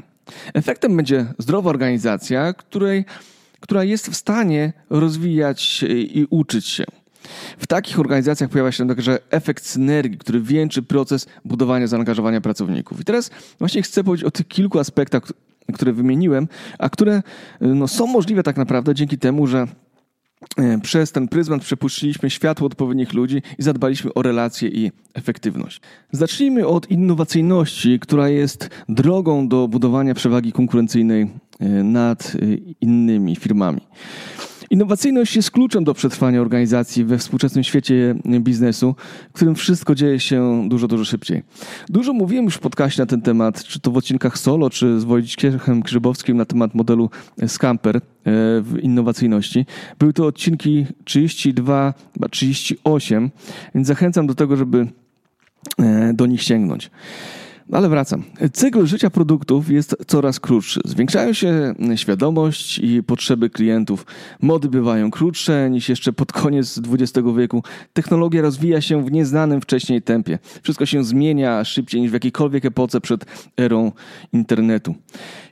Efektem 0.55 0.97
będzie 0.97 1.27
zdrowa 1.39 1.71
organizacja, 1.71 2.53
której 2.53 3.05
która 3.61 3.85
jest 3.85 4.11
w 4.11 4.17
stanie 4.17 4.73
rozwijać 4.91 5.63
się 5.63 5.87
i 5.87 6.27
uczyć 6.31 6.67
się. 6.67 6.85
W 7.59 7.67
takich 7.67 8.01
organizacjach 8.01 8.51
pojawia 8.51 8.73
się 8.73 8.89
także 8.89 9.19
efekt 9.31 9.67
synergii, 9.67 10.19
który 10.19 10.41
wieńczy 10.41 10.83
proces 10.83 11.27
budowania 11.45 11.87
zaangażowania 11.87 12.41
pracowników. 12.41 13.01
I 13.01 13.05
teraz 13.05 13.31
właśnie 13.59 13.83
chcę 13.83 14.05
powiedzieć 14.05 14.25
o 14.25 14.31
tych 14.31 14.49
kilku 14.49 14.79
aspektach, 14.79 15.23
które 15.73 15.93
wymieniłem, 15.93 16.49
a 16.79 16.89
które 16.89 17.23
no, 17.61 17.89
są 17.89 18.07
możliwe 18.07 18.43
tak 18.43 18.57
naprawdę 18.57 18.95
dzięki 18.95 19.19
temu, 19.19 19.47
że 19.47 19.67
e, 20.57 20.79
przez 20.81 21.13
ten 21.13 21.29
pryzmat 21.29 21.63
przepuściliśmy 21.63 22.31
światło 22.31 22.67
odpowiednich 22.67 23.13
ludzi 23.13 23.43
i 23.59 23.63
zadbaliśmy 23.63 24.15
o 24.15 24.23
relacje 24.23 24.69
i 24.69 24.93
efektywność. 25.15 25.81
Zacznijmy 26.13 26.67
od 26.67 26.91
innowacyjności, 26.91 28.01
która 28.01 28.29
jest 28.29 28.71
drogą 28.89 29.49
do 29.49 29.69
budowania 29.69 30.15
przewagi 30.15 30.53
konkurencyjnej 30.53 31.31
E, 31.61 31.69
nad 31.85 32.33
innymi 32.81 33.37
firmami. 33.37 33.81
Innowacyjność 34.71 35.37
jest 35.37 35.51
kluczem 35.51 35.85
do 35.85 35.95
przetrwania 35.95 36.41
organizacji 36.41 37.05
we 37.05 37.19
współczesnym 37.19 37.65
świecie 37.65 38.15
biznesu, 38.41 38.95
w 39.31 39.33
którym 39.33 39.55
wszystko 39.55 39.95
dzieje 39.95 40.21
się 40.21 40.69
dużo, 40.69 40.89
dużo 40.89 41.05
szybciej. 41.05 41.43
Dużo 41.89 42.13
mówiłem 42.13 42.45
już 42.45 42.55
w 42.55 42.59
podcaście 42.59 43.03
na 43.03 43.07
ten 43.07 43.23
temat, 43.23 43.65
czy 43.65 43.81
to 43.81 43.91
w 43.91 43.97
odcinkach 43.97 44.39
solo, 44.39 44.71
czy 44.71 45.01
z 45.01 45.05
Wojciechem 45.05 45.81
Grzybowskim 45.81 46.37
na 46.37 46.45
temat 46.45 46.75
modelu 46.75 47.11
Scamper 47.47 47.97
e, 47.97 48.01
w 48.63 48.79
innowacyjności. 48.83 49.67
Były 49.99 50.13
to 50.13 50.27
odcinki 50.27 50.87
32, 51.05 51.95
38, 52.31 53.31
więc 53.75 53.87
zachęcam 53.87 54.27
do 54.27 54.35
tego, 54.35 54.57
żeby 54.57 54.87
do 56.15 56.27
nich 56.27 56.43
sięgnąć. 56.43 56.91
Ale 57.73 57.89
wracam. 57.89 58.23
Cykl 58.53 58.87
życia 58.87 59.11
produktów 59.11 59.71
jest 59.71 59.97
coraz 60.07 60.41
krótszy. 60.41 60.81
Zwiększają 60.85 61.33
się 61.33 61.75
świadomość 61.97 62.79
i 62.79 63.03
potrzeby 63.03 63.51
klientów. 63.51 64.07
Mody 64.43 64.69
bywają 64.69 65.11
krótsze 65.11 65.71
niż 65.71 65.89
jeszcze 65.89 66.13
pod 66.13 66.33
koniec 66.33 66.81
XX 66.89 67.29
wieku. 67.37 67.63
Technologia 67.93 68.43
rozwija 68.43 68.81
się 68.81 69.05
w 69.05 69.13
nieznanym 69.13 69.61
wcześniej 69.61 70.03
tempie. 70.03 70.39
Wszystko 70.63 70.87
się 70.87 71.05
zmienia 71.05 71.65
szybciej 71.65 72.01
niż 72.01 72.11
w 72.11 72.15
jakiejkolwiek 72.15 72.65
epoce 72.65 73.01
przed 73.01 73.25
erą 73.61 73.93
internetu. 74.33 74.95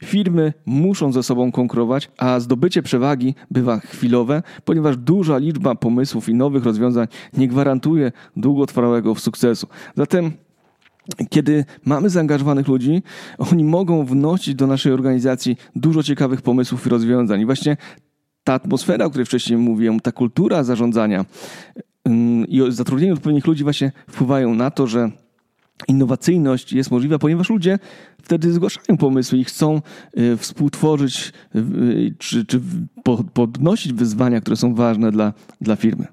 Firmy 0.05 0.53
muszą 0.67 1.13
ze 1.13 1.23
sobą 1.23 1.53
konkurować, 1.53 2.11
a 2.19 2.41
zdobycie 2.41 2.83
przewagi 2.83 3.35
bywa 3.51 3.81
chwilowe, 3.81 4.43
ponieważ 4.65 4.97
duża 4.97 5.39
liczba 5.39 5.75
pomysłów 5.75 6.29
i 6.29 6.35
nowych 6.35 6.65
rozwiązań 6.65 7.07
nie 7.37 7.49
gwarantuje 7.49 8.13
długotrwałego 8.37 9.15
sukcesu. 9.15 9.67
Zatem 9.97 10.33
kiedy 11.31 11.65
mamy 11.85 12.11
zaangażowanych 12.11 12.69
ludzi, 12.69 13.03
oni 13.39 13.65
mogą 13.65 14.05
wnosić 14.05 14.55
do 14.55 14.67
naszej 14.67 14.93
organizacji 14.93 15.57
dużo 15.77 16.03
ciekawych 16.03 16.43
pomysłów 16.43 16.87
i 16.87 16.89
rozwiązań. 16.89 17.41
I 17.41 17.47
właśnie 17.47 17.77
ta 18.45 18.55
atmosfera, 18.55 19.05
o 19.05 19.11
której 19.11 19.27
wcześniej 19.27 19.59
mówiłem, 19.59 20.01
ta 20.01 20.13
kultura 20.13 20.65
zarządzania 20.65 21.25
i 22.49 22.63
zatrudnienie 22.69 23.13
odpowiednich 23.13 23.47
ludzi 23.47 23.65
właśnie 23.65 23.93
wpływają 24.11 24.55
na 24.55 24.71
to, 24.71 24.87
że 24.87 25.11
innowacyjność 25.89 26.73
jest 26.73 26.91
możliwa, 26.91 27.19
ponieważ 27.19 27.51
ludzie 27.51 27.79
wtedy 28.23 28.53
zgłaszają 28.53 28.97
pomysły 28.99 29.39
i 29.39 29.45
chcą 29.45 29.83
y, 30.19 30.37
współtworzyć 30.37 31.33
y, 31.55 32.15
czy, 32.19 32.47
czy 32.47 32.61
podnosić 33.33 33.93
wyzwania, 33.93 34.41
które 34.41 34.57
są 34.57 34.75
ważne 34.75 35.13
dla, 35.13 35.33
dla 35.61 35.77
firmy. 35.77 36.07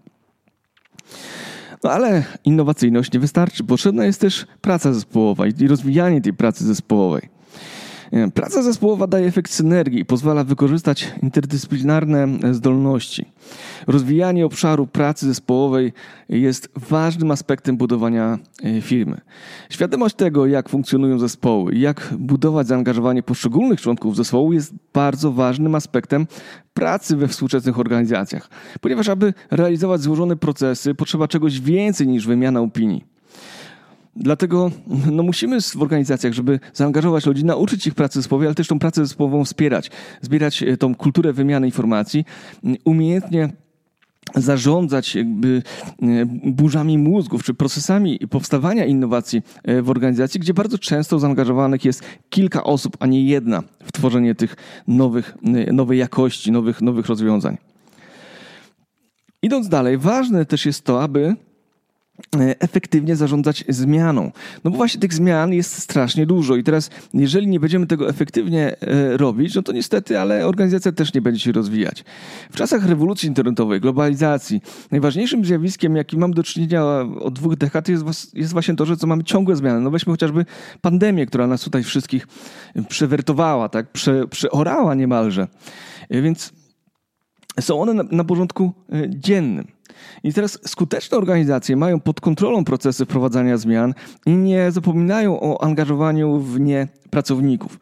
No 1.85 1.91
ale 1.91 2.23
innowacyjność 2.45 3.11
nie 3.11 3.19
wystarczy. 3.19 3.63
Potrzebna 3.63 4.05
jest 4.05 4.21
też 4.21 4.45
praca 4.61 4.93
zespołowa 4.93 5.47
i 5.47 5.67
rozwijanie 5.67 6.21
tej 6.21 6.33
pracy 6.33 6.65
zespołowej. 6.65 7.34
E, 8.15 8.31
praca 8.31 8.61
zespołowa 8.63 9.07
daje 9.07 9.27
efekt 9.27 9.51
synergii 9.51 9.99
i 9.99 10.05
pozwala 10.05 10.43
wykorzystać 10.43 11.13
interdyscyplinarne 11.23 12.27
zdolności. 12.51 13.25
Rozwijanie 13.87 14.45
obszaru 14.45 14.87
pracy 14.87 15.27
zespołowej 15.27 15.93
jest 16.29 16.69
ważnym 16.75 17.31
aspektem 17.31 17.77
budowania 17.77 18.39
e, 18.63 18.81
firmy. 18.81 19.21
Świadomość 19.69 20.15
tego, 20.15 20.45
jak 20.45 20.69
funkcjonują 20.69 21.19
zespoły 21.19 21.75
jak 21.75 22.13
budować 22.19 22.67
zaangażowanie 22.67 23.23
poszczególnych 23.23 23.81
członków 23.81 24.15
zespołu 24.15 24.53
jest 24.53 24.73
bardzo 24.93 25.31
ważnym 25.31 25.75
aspektem 25.75 26.27
pracy 26.73 27.15
we 27.15 27.27
współczesnych 27.27 27.79
organizacjach, 27.79 28.49
ponieważ 28.81 29.09
aby 29.09 29.33
realizować 29.51 30.01
złożone 30.01 30.35
procesy 30.35 30.95
potrzeba 30.95 31.27
czegoś 31.27 31.61
więcej 31.61 32.07
niż 32.07 32.27
wymiana 32.27 32.61
opinii. 32.61 33.14
Dlatego 34.15 34.71
no, 35.11 35.23
musimy 35.23 35.61
w 35.61 35.81
organizacjach, 35.81 36.33
żeby 36.33 36.59
zaangażować 36.73 37.25
ludzi, 37.25 37.45
nauczyć 37.45 37.87
ich 37.87 37.95
pracy 37.95 38.19
zespołowej, 38.19 38.47
ale 38.47 38.55
też 38.55 38.67
tą 38.67 38.79
pracę 38.79 39.05
zespołową 39.05 39.45
wspierać, 39.45 39.91
zbierać 40.21 40.63
e, 40.63 40.77
tą 40.77 40.95
kulturę 40.95 41.33
wymiany 41.33 41.67
informacji, 41.67 42.25
umiejętnie 42.85 43.49
zarządzać 44.35 45.15
jakby 45.15 45.63
e, 46.01 46.05
burzami 46.43 46.97
mózgów 46.97 47.43
czy 47.43 47.53
procesami 47.53 48.19
powstawania 48.29 48.85
innowacji 48.85 49.41
e, 49.63 49.81
w 49.81 49.89
organizacji, 49.89 50.39
gdzie 50.39 50.53
bardzo 50.53 50.77
często 50.77 51.19
zaangażowanych 51.19 51.85
jest 51.85 52.03
kilka 52.29 52.63
osób, 52.63 52.97
a 52.99 53.05
nie 53.05 53.25
jedna 53.25 53.63
w 53.83 53.91
tworzenie 53.91 54.35
tych 54.35 54.55
nowych, 54.87 55.37
nowej 55.71 55.99
jakości, 55.99 56.51
nowych, 56.51 56.81
nowych 56.81 57.05
rozwiązań. 57.05 57.57
Idąc 59.41 59.69
dalej, 59.69 59.97
ważne 59.97 60.45
też 60.45 60.65
jest 60.65 60.85
to, 60.85 61.03
aby 61.03 61.35
efektywnie 62.59 63.15
zarządzać 63.15 63.63
zmianą. 63.69 64.31
No 64.63 64.71
bo 64.71 64.77
właśnie 64.77 65.01
tych 65.01 65.13
zmian 65.13 65.53
jest 65.53 65.77
strasznie 65.77 66.25
dużo 66.25 66.55
i 66.55 66.63
teraz 66.63 66.89
jeżeli 67.13 67.47
nie 67.47 67.59
będziemy 67.59 67.87
tego 67.87 68.09
efektywnie 68.09 68.79
e, 68.81 69.17
robić, 69.17 69.55
no 69.55 69.61
to 69.61 69.71
niestety, 69.71 70.19
ale 70.19 70.47
organizacja 70.47 70.91
też 70.91 71.13
nie 71.13 71.21
będzie 71.21 71.39
się 71.39 71.51
rozwijać. 71.51 72.03
W 72.51 72.55
czasach 72.55 72.85
rewolucji 72.85 73.27
internetowej, 73.27 73.81
globalizacji, 73.81 74.61
najważniejszym 74.91 75.45
zjawiskiem, 75.45 75.95
jakim 75.95 76.19
mam 76.19 76.33
do 76.33 76.43
czynienia 76.43 76.85
od 77.19 77.33
dwóch 77.33 77.55
dekad 77.55 77.87
jest, 77.87 78.35
jest 78.35 78.53
właśnie 78.53 78.75
to, 78.75 78.85
że 78.85 78.97
co 78.97 79.07
mamy 79.07 79.23
ciągłe 79.23 79.55
zmiany. 79.55 79.79
No 79.79 79.91
weźmy 79.91 80.13
chociażby 80.13 80.45
pandemię, 80.81 81.25
która 81.25 81.47
nas 81.47 81.61
tutaj 81.61 81.83
wszystkich 81.83 82.27
przewertowała, 82.89 83.69
tak, 83.69 83.91
Prze, 83.91 84.27
przeorała 84.27 84.95
niemalże. 84.95 85.47
E, 86.09 86.21
więc 86.21 86.53
są 87.59 87.81
one 87.81 87.93
na, 87.93 88.03
na 88.11 88.23
porządku 88.23 88.73
dziennym. 89.09 89.74
I 90.23 90.33
teraz 90.33 90.59
skuteczne 90.65 91.17
organizacje 91.17 91.75
mają 91.75 91.99
pod 91.99 92.21
kontrolą 92.21 92.65
procesy 92.65 93.05
wprowadzania 93.05 93.57
zmian 93.57 93.93
i 94.25 94.31
nie 94.31 94.71
zapominają 94.71 95.39
o 95.39 95.63
angażowaniu 95.63 96.39
w 96.39 96.59
nie 96.59 96.87
pracowników. 97.09 97.79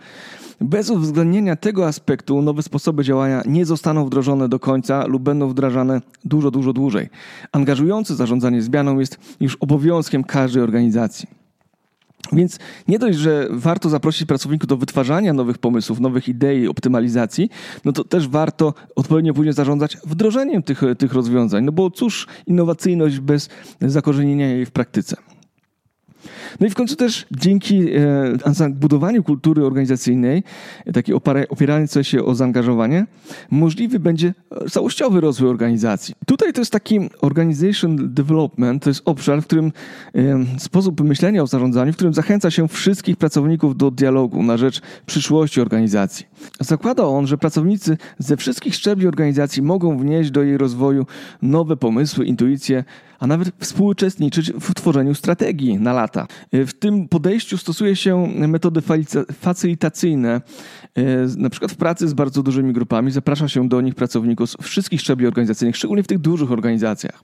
Bez 0.62 0.90
uwzględnienia 0.90 1.56
tego 1.56 1.88
aspektu 1.88 2.42
nowe 2.42 2.64
sposoby 2.64 3.04
działania 3.04 3.42
nie 3.46 3.66
zostaną 3.66 4.06
wdrożone 4.06 4.50
do 4.50 4.60
końca 4.60 5.06
lub 5.08 5.24
będą 5.24 5.48
wdrażane 5.48 6.02
dużo, 6.26 6.52
dużo 6.52 6.74
dłużej. 6.74 7.10
Angażujące 7.52 8.16
zarządzanie 8.16 8.62
zmianą 8.62 9.00
jest 9.00 9.18
już 9.40 9.56
obowiązkiem 9.56 10.24
każdej 10.24 10.64
organizacji. 10.64 11.43
Więc 12.32 12.60
nie 12.88 13.00
dość, 13.00 13.18
że 13.18 13.48
warto 13.52 13.90
zaprosić 13.90 14.28
pracowników 14.28 14.68
do 14.68 14.78
wytwarzania 14.78 15.34
nowych 15.34 15.58
pomysłów, 15.58 16.00
nowych 16.00 16.28
idei, 16.28 16.68
optymalizacji, 16.68 17.50
no 17.86 17.92
to 17.92 18.04
też 18.04 18.28
warto 18.28 18.74
odpowiednio 18.96 19.34
później 19.34 19.54
zarządzać 19.54 19.98
wdrożeniem 20.06 20.64
tych, 20.64 20.82
tych 20.98 21.14
rozwiązań. 21.14 21.64
No 21.64 21.72
bo 21.72 21.92
cóż, 21.92 22.28
innowacyjność 22.48 23.20
bez 23.20 23.50
zakorzenienia 23.82 24.50
jej 24.50 24.66
w 24.66 24.72
praktyce. 24.72 25.33
No 26.60 26.68
i 26.68 26.70
w 26.70 26.76
końcu 26.76 26.96
też 26.96 27.26
dzięki 27.32 27.96
e, 28.56 28.70
budowaniu 28.70 29.24
kultury 29.24 29.66
organizacyjnej, 29.66 30.44
takiej 30.94 31.16
opierającej 31.50 32.04
się 32.04 32.24
o 32.26 32.36
zaangażowanie, 32.36 33.06
możliwy 33.52 34.00
będzie 34.00 34.34
całościowy 34.72 35.22
rozwój 35.22 35.50
organizacji. 35.50 36.16
Tutaj 36.26 36.54
to 36.54 36.62
jest 36.62 36.72
taki 36.72 37.00
organization 37.22 38.14
development, 38.14 38.84
to 38.84 38.90
jest 38.90 39.02
obszar, 39.06 39.42
w 39.42 39.46
którym 39.46 39.72
e, 40.16 40.60
sposób 40.60 41.02
myślenia 41.02 41.44
o 41.44 41.48
zarządzaniu, 41.48 41.94
w 41.94 41.96
którym 41.96 42.14
zachęca 42.14 42.52
się 42.52 42.68
wszystkich 42.68 43.18
pracowników 43.18 43.78
do 43.78 43.92
dialogu 43.92 44.44
na 44.44 44.58
rzecz 44.58 44.82
przyszłości 45.06 45.62
organizacji. 45.62 46.26
Zakłada 46.60 47.04
on, 47.04 47.28
że 47.28 47.38
pracownicy 47.38 47.98
ze 48.20 48.38
wszystkich 48.38 48.76
szczebli 48.76 49.08
organizacji 49.08 49.62
mogą 49.62 49.98
wnieść 49.98 50.32
do 50.32 50.44
jej 50.44 50.58
rozwoju 50.58 51.06
nowe 51.42 51.78
pomysły, 51.78 52.26
intuicje, 52.26 52.84
a 53.24 53.28
nawet 53.28 53.52
współuczestniczyć 53.60 54.52
w 54.52 54.74
tworzeniu 54.74 55.16
strategii 55.16 55.80
na 55.80 55.94
lata. 55.94 56.28
W 56.54 56.74
tym 56.74 57.08
podejściu 57.08 57.58
stosuje 57.58 57.96
się 57.96 58.28
metody 58.28 58.82
facylitacyjne. 59.40 60.42
Na 61.38 61.50
przykład 61.50 61.72
w 61.72 61.76
pracy 61.76 62.08
z 62.08 62.14
bardzo 62.14 62.44
dużymi 62.44 62.74
grupami 62.74 63.12
zaprasza 63.12 63.48
się 63.48 63.70
do 63.70 63.82
nich 63.82 63.96
pracowników 63.96 64.50
z 64.50 64.58
wszystkich 64.62 65.02
szczebli 65.02 65.28
organizacyjnych, 65.28 65.78
szczególnie 65.78 66.04
w 66.04 66.08
tych 66.08 66.20
dużych 66.20 66.52
organizacjach. 66.52 67.24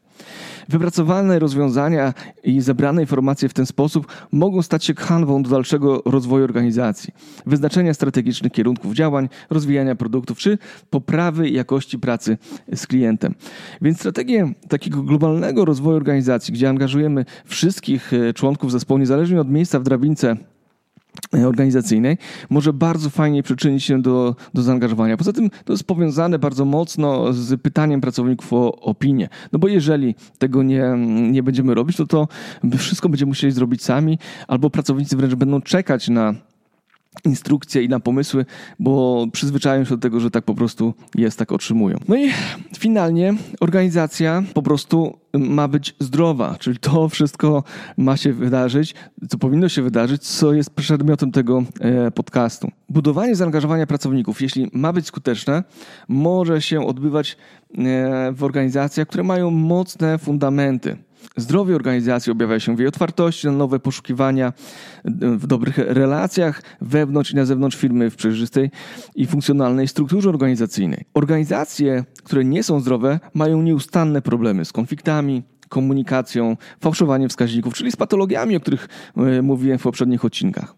Wypracowane 0.70 1.40
rozwiązania 1.40 2.14
i 2.44 2.62
zebrane 2.62 3.02
informacje 3.02 3.50
w 3.50 3.54
ten 3.54 3.66
sposób 3.66 4.08
mogą 4.32 4.62
stać 4.62 4.86
się 4.86 4.94
kanwą 4.94 5.44
do 5.44 5.50
dalszego 5.50 6.02
rozwoju 6.06 6.44
organizacji, 6.44 7.14
wyznaczenia 7.46 7.94
strategicznych 7.94 8.52
kierunków 8.52 8.94
działań, 8.94 9.30
rozwijania 9.50 9.96
produktów 9.96 10.38
czy 10.38 10.58
poprawy 10.90 11.50
jakości 11.50 12.00
pracy 12.00 12.38
z 12.76 12.88
klientem. 12.88 13.36
Więc 13.82 13.98
strategię 13.98 14.54
takiego 14.68 15.04
globalnego 15.04 15.66
rozwoju 15.66 15.98
organizacji, 15.98 16.54
gdzie 16.54 16.70
angażujemy 16.70 17.26
wszystkich 17.46 18.14
e, 18.14 18.34
członków 18.34 18.72
zespołu, 18.72 18.98
niezależnie 18.98 19.42
od 19.42 19.50
miejsca 19.50 19.80
w 19.80 19.84
drabince 19.84 20.38
organizacyjnej 21.34 22.18
może 22.50 22.74
bardzo 22.74 23.10
fajnie 23.10 23.44
przyczynić 23.44 23.84
się 23.84 24.02
do, 24.02 24.36
do 24.54 24.62
zaangażowania. 24.62 25.18
Poza 25.18 25.34
tym 25.34 25.50
to 25.66 25.74
jest 25.74 25.84
powiązane 25.84 26.40
bardzo 26.40 26.66
mocno 26.66 27.34
z 27.34 27.62
pytaniem 27.62 28.02
pracowników 28.02 28.54
o 28.54 28.82
opinię. 28.82 29.30
No 29.52 29.60
bo 29.60 29.68
jeżeli 29.68 30.16
tego 30.38 30.64
nie, 30.64 30.84
nie 31.32 31.44
będziemy 31.44 31.74
robić, 31.74 31.98
to 31.98 32.06
to 32.06 32.28
wszystko 32.78 33.10
będziemy 33.10 33.30
musieli 33.30 33.54
zrobić 33.54 33.84
sami, 33.84 34.20
albo 34.48 34.70
pracownicy 34.70 35.18
wręcz 35.18 35.36
będą 35.36 35.62
czekać 35.62 36.10
na 36.10 36.34
instrukcje 37.26 37.84
i 37.84 37.90
na 37.90 38.00
pomysły, 38.00 38.46
bo 38.80 39.26
przyzwyczają 39.32 39.84
się 39.84 39.90
do 39.90 39.98
tego, 39.98 40.20
że 40.20 40.32
tak 40.32 40.44
po 40.44 40.56
prostu 40.56 40.94
jest, 41.16 41.40
tak 41.40 41.52
otrzymują. 41.52 41.98
No 42.08 42.16
i 42.16 42.30
finalnie 42.78 43.34
organizacja 43.60 44.44
po 44.54 44.62
prostu 44.62 45.18
ma 45.34 45.68
być 45.68 45.96
zdrowa, 46.00 46.56
czyli 46.60 46.78
to 46.78 47.10
wszystko 47.10 47.64
ma 47.98 48.18
się 48.18 48.34
wydarzyć, 48.34 48.96
co 49.30 49.38
powinno 49.38 49.70
się 49.70 49.82
wydarzyć, 49.82 50.24
co 50.24 50.54
jest 50.54 50.76
przedmiotem 50.76 51.32
tego 51.32 51.64
e, 51.80 52.12
podcastu. 52.12 52.72
Budowanie 52.90 53.36
zaangażowania 53.36 53.88
pracowników, 53.88 54.42
jeśli 54.42 54.70
ma 54.74 54.94
być 54.94 55.08
skuteczne, 55.08 55.64
może 56.08 56.62
się 56.62 56.88
odbywać 56.88 57.38
e, 57.78 58.32
w 58.32 58.44
organizacjach, 58.44 59.08
które 59.08 59.24
mają 59.24 59.52
mocne 59.52 60.18
fundamenty. 60.18 60.98
Zdrowie 61.38 61.76
organizacji 61.76 62.32
objawia 62.32 62.60
się 62.60 62.76
w 62.76 62.80
jej 62.80 62.88
otwartości 62.88 63.48
na 63.48 63.54
nowe 63.54 63.80
poszukiwania, 63.80 64.54
w 65.06 65.48
dobrych 65.48 65.78
relacjach 65.78 66.62
wewnątrz 66.82 67.32
i 67.32 67.36
na 67.36 67.46
zewnątrz 67.46 67.78
firmy, 67.78 68.10
w 68.10 68.16
przejrzystej 68.16 68.72
i 69.16 69.26
funkcjonalnej 69.26 69.88
strukturze 69.88 70.30
organizacyjnej. 70.30 71.06
Organizacje, 71.14 72.04
które 72.24 72.46
nie 72.46 72.64
są 72.64 72.80
zdrowe, 72.80 73.20
mają 73.34 73.62
nieustanne 73.62 74.22
problemy 74.22 74.66
z 74.66 74.72
konfliktami, 74.72 75.44
komunikacją, 75.70 76.58
fałszowaniem 76.82 77.30
wskaźników, 77.30 77.74
czyli 77.74 77.92
z 77.92 77.96
patologiami, 77.96 78.56
o 78.56 78.60
których 78.60 78.88
e, 79.18 79.42
mówiłem 79.42 79.80
w 79.80 79.84
poprzednich 79.84 80.26
odcinkach. 80.26 80.76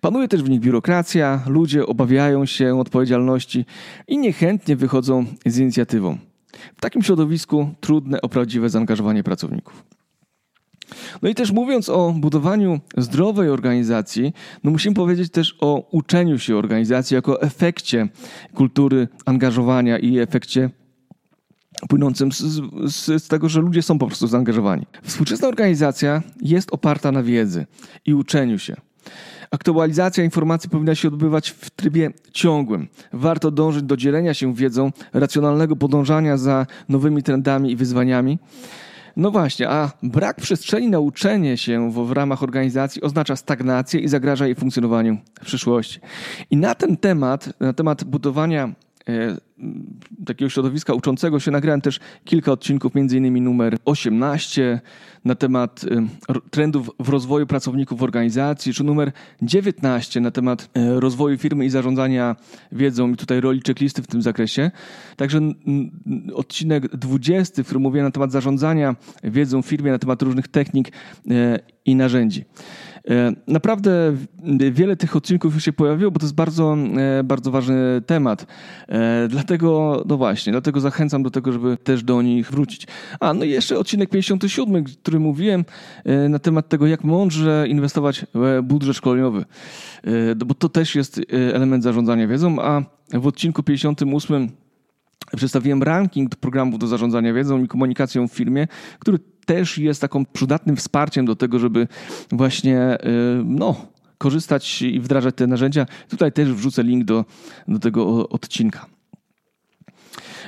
Panuje 0.00 0.28
też 0.28 0.42
w 0.42 0.50
nich 0.50 0.60
biurokracja, 0.60 1.42
ludzie 1.46 1.86
obawiają 1.86 2.46
się 2.46 2.80
odpowiedzialności 2.80 3.64
i 4.08 4.18
niechętnie 4.18 4.76
wychodzą 4.76 5.24
z 5.46 5.58
inicjatywą. 5.58 6.18
W 6.76 6.80
takim 6.80 7.02
środowisku 7.02 7.70
trudne 7.80 8.20
o 8.20 8.28
prawdziwe 8.28 8.70
zaangażowanie 8.70 9.22
pracowników. 9.22 9.84
No 11.22 11.28
i 11.28 11.34
też 11.34 11.52
mówiąc 11.52 11.88
o 11.88 12.14
budowaniu 12.16 12.80
zdrowej 12.96 13.50
organizacji, 13.50 14.32
no 14.64 14.70
musimy 14.70 14.94
powiedzieć 14.94 15.32
też 15.32 15.56
o 15.60 15.88
uczeniu 15.90 16.38
się 16.38 16.56
organizacji 16.56 17.14
jako 17.14 17.42
efekcie 17.42 18.08
kultury 18.54 19.08
angażowania 19.26 19.98
i 19.98 20.18
efekcie 20.18 20.70
płynącym 21.88 22.32
z, 22.32 22.38
z, 22.84 23.22
z, 23.22 23.28
tego, 23.28 23.48
że 23.48 23.60
ludzie 23.60 23.82
są 23.82 23.98
po 23.98 24.06
prostu 24.06 24.26
zaangażowani. 24.26 24.86
Współczesna 25.02 25.48
organizacja 25.48 26.22
jest 26.40 26.72
oparta 26.72 27.12
na 27.12 27.22
wiedzy 27.22 27.66
i 28.06 28.14
uczeniu 28.14 28.58
się. 28.58 28.76
Aktualizacja 29.50 30.24
informacji 30.24 30.70
powinna 30.70 30.94
się 30.94 31.08
odbywać 31.08 31.50
w 31.50 31.70
trybie 31.70 32.10
ciągłym. 32.32 32.88
Warto 33.12 33.50
dążyć 33.50 33.82
do 33.82 33.96
dzielenia 33.96 34.34
się 34.34 34.54
wiedzą, 34.54 34.92
racjonalnego 35.12 35.76
podążania 35.76 36.36
za 36.36 36.66
nowymi 36.88 37.22
trendami 37.22 37.70
i 37.70 37.76
wyzwaniami. 37.76 38.38
No 39.16 39.30
właśnie, 39.30 39.68
a 39.68 39.90
brak 40.02 40.36
przestrzeni 40.36 40.90
na 40.90 40.98
uczenie 40.98 41.56
się 41.56 41.90
w, 41.90 42.06
w, 42.06 42.12
ramach 42.12 42.42
organizacji 42.42 43.02
oznacza 43.02 43.36
stagnację 43.36 44.00
i 44.00 44.08
zagraża 44.08 44.46
jej 44.46 44.54
funkcjonowaniu 44.54 45.18
w 45.40 45.44
przyszłości. 45.44 46.00
I 46.50 46.56
na 46.56 46.74
ten 46.74 46.96
temat, 46.96 47.60
na 47.60 47.72
temat 47.72 48.04
budowania 48.04 48.72
takiego 50.26 50.48
środowiska 50.48 50.94
uczącego 50.94 51.40
się 51.40 51.50
nagrałem 51.50 51.80
też 51.80 52.00
kilka 52.24 52.52
odcinków, 52.52 52.96
innymi 52.96 53.40
numer 53.40 53.76
18 53.84 54.80
na 55.24 55.34
temat 55.34 55.84
e, 55.84 56.40
trendów 56.50 56.90
w 56.98 57.08
rozwoju 57.08 57.46
pracowników 57.46 57.98
w 57.98 58.02
organizacji, 58.02 58.74
czy 58.74 58.84
numer 58.84 59.12
19 59.42 60.20
na 60.20 60.30
temat 60.30 60.68
e, 60.74 61.00
rozwoju 61.00 61.38
firmy 61.38 61.64
i 61.64 61.70
zarządzania 61.70 62.36
wiedzą 62.72 63.12
i 63.12 63.16
tutaj 63.16 63.40
roli 63.40 63.62
checklisty 63.66 64.02
w 64.02 64.06
tym 64.06 64.22
zakresie. 64.22 64.70
Także 65.16 65.40
odcinek 66.34 66.96
20, 66.96 67.62
w 67.62 67.66
którym 67.66 67.82
mówię 67.82 68.02
na 68.02 68.10
temat 68.10 68.32
zarządzania 68.32 68.96
wiedzą 69.24 69.62
w 69.62 69.66
firmie, 69.66 69.90
na 69.92 69.98
temat 69.98 70.22
różnych 70.22 70.48
technik 70.48 70.92
i 71.84 71.96
narzędzi. 71.96 72.44
E, 73.10 73.32
naprawdę 73.46 74.16
wiele 74.72 74.96
tych 74.96 75.16
odcinków 75.16 75.54
już 75.54 75.64
się 75.64 75.72
pojawiło, 75.72 76.10
bo 76.10 76.20
to 76.20 76.26
jest 76.26 76.34
bardzo, 76.34 76.76
e, 77.18 77.24
bardzo 77.24 77.50
ważny 77.50 78.02
temat. 78.06 78.46
E, 78.88 79.28
dlatego, 79.28 80.02
no 80.08 80.16
właśnie, 80.16 80.52
dlatego 80.52 80.80
zachęcam 80.80 81.22
do 81.22 81.30
tego, 81.30 81.52
żeby 81.52 81.76
też 81.76 82.02
do 82.02 82.22
nich 82.22 82.50
wrócić. 82.50 82.86
A, 83.20 83.34
no 83.34 83.44
i 83.44 83.50
jeszcze 83.50 83.78
odcinek 83.78 84.10
57, 84.10 84.84
który 84.84 85.20
mówiłem 85.20 85.64
na 86.28 86.38
temat 86.38 86.68
tego, 86.68 86.86
jak 86.86 87.04
mądrze 87.04 87.66
inwestować 87.68 88.26
budżet 88.62 88.96
szkoleniowy. 88.96 89.44
Bo 90.46 90.54
to 90.54 90.68
też 90.68 90.94
jest 90.94 91.20
element 91.54 91.84
zarządzania 91.84 92.28
wiedzą, 92.28 92.62
a 92.62 92.82
w 93.12 93.26
odcinku 93.26 93.62
58 93.62 94.48
przedstawiłem 95.36 95.82
ranking 95.82 96.36
programów 96.36 96.78
do 96.78 96.86
zarządzania 96.86 97.32
wiedzą 97.32 97.64
i 97.64 97.68
komunikacją 97.68 98.28
w 98.28 98.32
firmie, 98.32 98.68
który 98.98 99.18
też 99.46 99.78
jest 99.78 100.00
taką 100.00 100.26
przydatnym 100.26 100.76
wsparciem 100.76 101.26
do 101.26 101.36
tego, 101.36 101.58
żeby 101.58 101.88
właśnie 102.32 102.94
y, 102.94 103.42
no, 103.44 103.86
korzystać 104.18 104.82
i 104.82 105.00
wdrażać 105.00 105.34
te 105.34 105.46
narzędzia. 105.46 105.86
Tutaj 106.08 106.32
też 106.32 106.52
wrzucę 106.52 106.82
link 106.82 107.04
do, 107.04 107.24
do 107.68 107.78
tego 107.78 108.28
odcinka. 108.28 108.86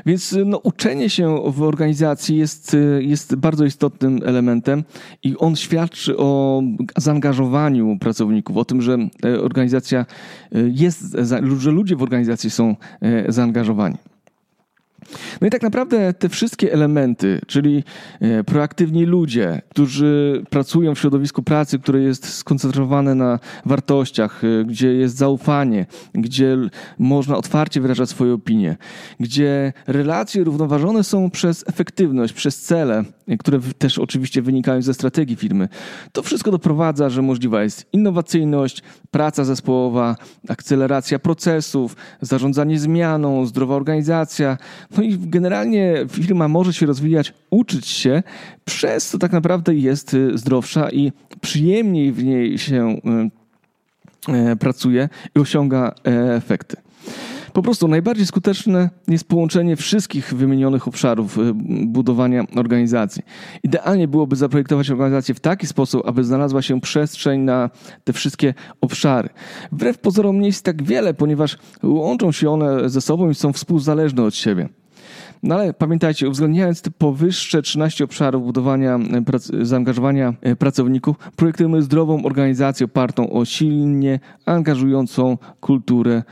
Więc 0.06 0.36
no, 0.46 0.58
uczenie 0.58 1.10
się 1.10 1.40
w 1.46 1.62
organizacji 1.62 2.36
jest, 2.36 2.76
jest 3.00 3.34
bardzo 3.34 3.64
istotnym 3.64 4.20
elementem 4.24 4.84
i 5.22 5.36
on 5.36 5.56
świadczy 5.56 6.16
o 6.16 6.62
zaangażowaniu 6.96 7.98
pracowników, 8.00 8.56
o 8.56 8.64
tym, 8.64 8.82
że 8.82 8.98
organizacja 9.42 10.06
jest, 10.72 11.16
że 11.58 11.70
ludzie 11.70 11.96
w 11.96 12.02
organizacji 12.02 12.50
są 12.50 12.76
zaangażowani. 13.28 13.96
No 15.40 15.46
i 15.46 15.51
tak 15.51 15.62
naprawdę 15.62 16.14
te 16.14 16.29
wszystkie 16.29 16.73
elementy, 16.73 17.40
czyli 17.46 17.85
e, 18.20 18.44
proaktywni 18.44 19.05
ludzie, 19.05 19.62
którzy 19.68 20.42
pracują 20.51 20.94
w 20.94 20.99
środowisku 20.99 21.42
pracy, 21.42 21.79
które 21.79 22.01
jest 22.01 22.35
skoncentrowane 22.35 23.14
na 23.14 23.38
wartościach, 23.66 24.42
e, 24.44 24.64
gdzie 24.64 24.92
jest 24.92 25.16
zaufanie, 25.16 25.87
gdzie 26.14 26.57
można 26.99 27.37
otwarcie 27.37 27.81
wyrażać 27.81 28.09
swoje 28.09 28.33
opinie, 28.35 28.77
gdzie 29.20 29.73
relacje 29.87 30.44
równoważone 30.44 31.05
są 31.05 31.31
przez 31.31 31.68
efektywność, 31.68 32.33
przez 32.33 32.61
cele, 32.61 33.05
e, 33.29 33.37
które 33.37 33.61
też 33.79 33.99
oczywiście 33.99 34.42
wynikają 34.42 34.83
ze 34.83 34.94
strategii 34.94 35.37
firmy. 35.37 35.68
To 36.12 36.23
wszystko 36.23 36.51
doprowadza, 36.51 37.11
że 37.11 37.23
możliwa 37.23 37.62
jest 37.62 37.87
innowacyjność, 37.92 38.83
praca 39.11 39.44
zespołowa, 39.44 40.16
akceleracja 40.49 41.18
procesów, 41.18 41.96
zarządzanie 42.20 42.79
zmianą, 42.79 43.46
zdrowa 43.46 43.75
organizacja, 43.75 44.59
no 44.96 44.99
i 45.02 45.18
generalnie 45.18 46.06
firma 46.08 46.48
może 46.48 46.72
się 46.72 46.86
rozwijać, 46.86 47.34
uczyć 47.50 47.86
się, 47.86 48.22
przez 48.64 49.08
co 49.08 49.18
tak 49.18 49.32
naprawdę 49.32 49.74
jest 49.74 50.14
y, 50.14 50.38
zdrowsza 50.38 50.90
i 50.90 51.12
przyjemniej 51.40 52.12
w 52.12 52.24
niej 52.24 52.58
się 52.58 53.00
y, 54.28 54.52
y, 54.52 54.56
pracuje 54.56 55.08
i 55.36 55.40
osiąga 55.40 55.94
e, 56.06 56.34
efekty. 56.34 56.76
Po 57.52 57.62
prostu 57.62 57.88
najbardziej 57.88 58.26
skuteczne 58.26 58.90
jest 59.08 59.28
połączenie 59.28 59.76
wszystkich 59.76 60.34
wymienionych 60.34 60.88
obszarów 60.88 61.38
budowania 61.86 62.44
organizacji. 62.56 63.22
Idealnie 63.62 64.08
byłoby 64.08 64.36
zaprojektować 64.36 64.90
organizację 64.90 65.34
w 65.34 65.40
taki 65.40 65.66
sposób, 65.66 66.02
aby 66.08 66.24
znalazła 66.24 66.62
się 66.62 66.80
przestrzeń 66.80 67.40
na 67.40 67.70
te 68.04 68.12
wszystkie 68.12 68.54
obszary. 68.80 69.28
Wbrew 69.72 69.98
pozorom 69.98 70.40
nie 70.40 70.46
jest 70.46 70.64
tak 70.64 70.82
wiele, 70.82 71.14
ponieważ 71.14 71.58
łączą 71.82 72.32
się 72.32 72.50
one 72.50 72.88
ze 72.88 73.00
sobą 73.00 73.30
i 73.30 73.34
są 73.34 73.52
współzależne 73.52 74.22
od 74.22 74.34
siebie. 74.34 74.68
No 75.42 75.55
ale 75.55 75.74
pamiętajcie, 75.74 76.29
uwzględniając 76.29 76.83
te 76.83 76.90
powyższe 76.90 77.62
13 77.62 78.05
obszarów 78.05 78.44
budowania 78.44 78.96
e, 78.96 79.64
zaangażowania 79.64 80.35
e, 80.40 80.57
pracowników, 80.57 81.16
projektujemy 81.37 81.83
zdrową 81.83 82.24
organizację 82.24 82.85
opartą 82.85 83.31
o 83.33 83.44
silnie 83.44 84.20
angażującą 84.46 85.38
kulturę 85.61 86.22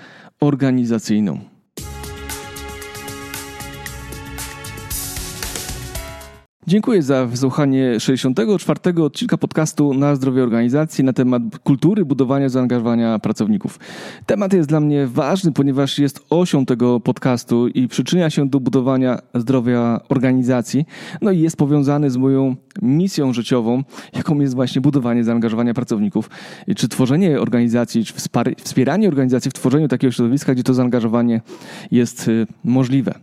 organizacyjną. 0.40 1.38
Dziękuję 6.68 7.02
za 7.02 7.26
wysłuchanie 7.26 8.00
64. 8.00 9.02
odcinka 9.02 9.36
podcastu 9.36 9.94
na 9.94 10.16
zdrowie 10.16 10.42
organizacji 10.42 11.04
na 11.04 11.12
temat 11.12 11.42
kultury 11.64 12.04
budowania 12.04 12.48
zaangażowania 12.48 13.18
pracowników. 13.18 13.78
Temat 14.26 14.52
jest 14.52 14.68
dla 14.68 14.80
mnie 14.80 15.06
ważny, 15.06 15.52
ponieważ 15.52 15.98
jest 15.98 16.26
osią 16.30 16.66
tego 16.66 17.00
podcastu 17.00 17.68
i 17.68 17.88
przyczynia 17.88 18.30
się 18.30 18.48
do 18.48 18.60
budowania 18.60 19.18
zdrowia 19.34 20.00
organizacji, 20.08 20.84
no 21.22 21.30
i 21.30 21.40
jest 21.40 21.56
powiązany 21.56 22.10
z 22.10 22.16
moją 22.16 22.56
misją 22.82 23.32
życiową, 23.32 23.84
jaką 24.16 24.40
jest 24.40 24.54
właśnie 24.54 24.80
budowanie 24.80 25.24
zaangażowania 25.24 25.74
pracowników, 25.74 26.30
czy 26.76 26.88
tworzenie 26.88 27.40
organizacji, 27.40 28.04
czy 28.04 28.14
wspieranie 28.64 29.08
organizacji 29.08 29.50
w 29.50 29.54
tworzeniu 29.54 29.88
takiego 29.88 30.12
środowiska, 30.12 30.54
gdzie 30.54 30.62
to 30.62 30.74
zaangażowanie 30.74 31.40
jest 31.90 32.28
y, 32.28 32.46
możliwe. 32.64 33.14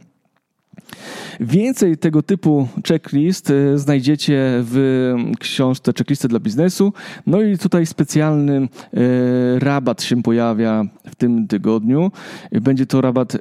Więcej 1.40 1.98
tego 1.98 2.24
typu 2.24 2.68
checklist 2.88 3.50
e, 3.50 3.78
znajdziecie 3.78 4.40
w 4.42 5.14
książce 5.40 5.94
Checklisty 5.98 6.28
dla 6.28 6.40
biznesu. 6.40 6.94
No 7.28 7.42
i 7.42 7.58
tutaj 7.58 7.86
specjalny 7.86 8.58
e, 8.58 9.00
rabat 9.60 10.04
się 10.04 10.24
pojawia 10.24 10.84
w 11.08 11.16
tym 11.16 11.48
tygodniu. 11.48 12.12
Będzie 12.52 12.86
to 12.86 13.02
rabat 13.02 13.38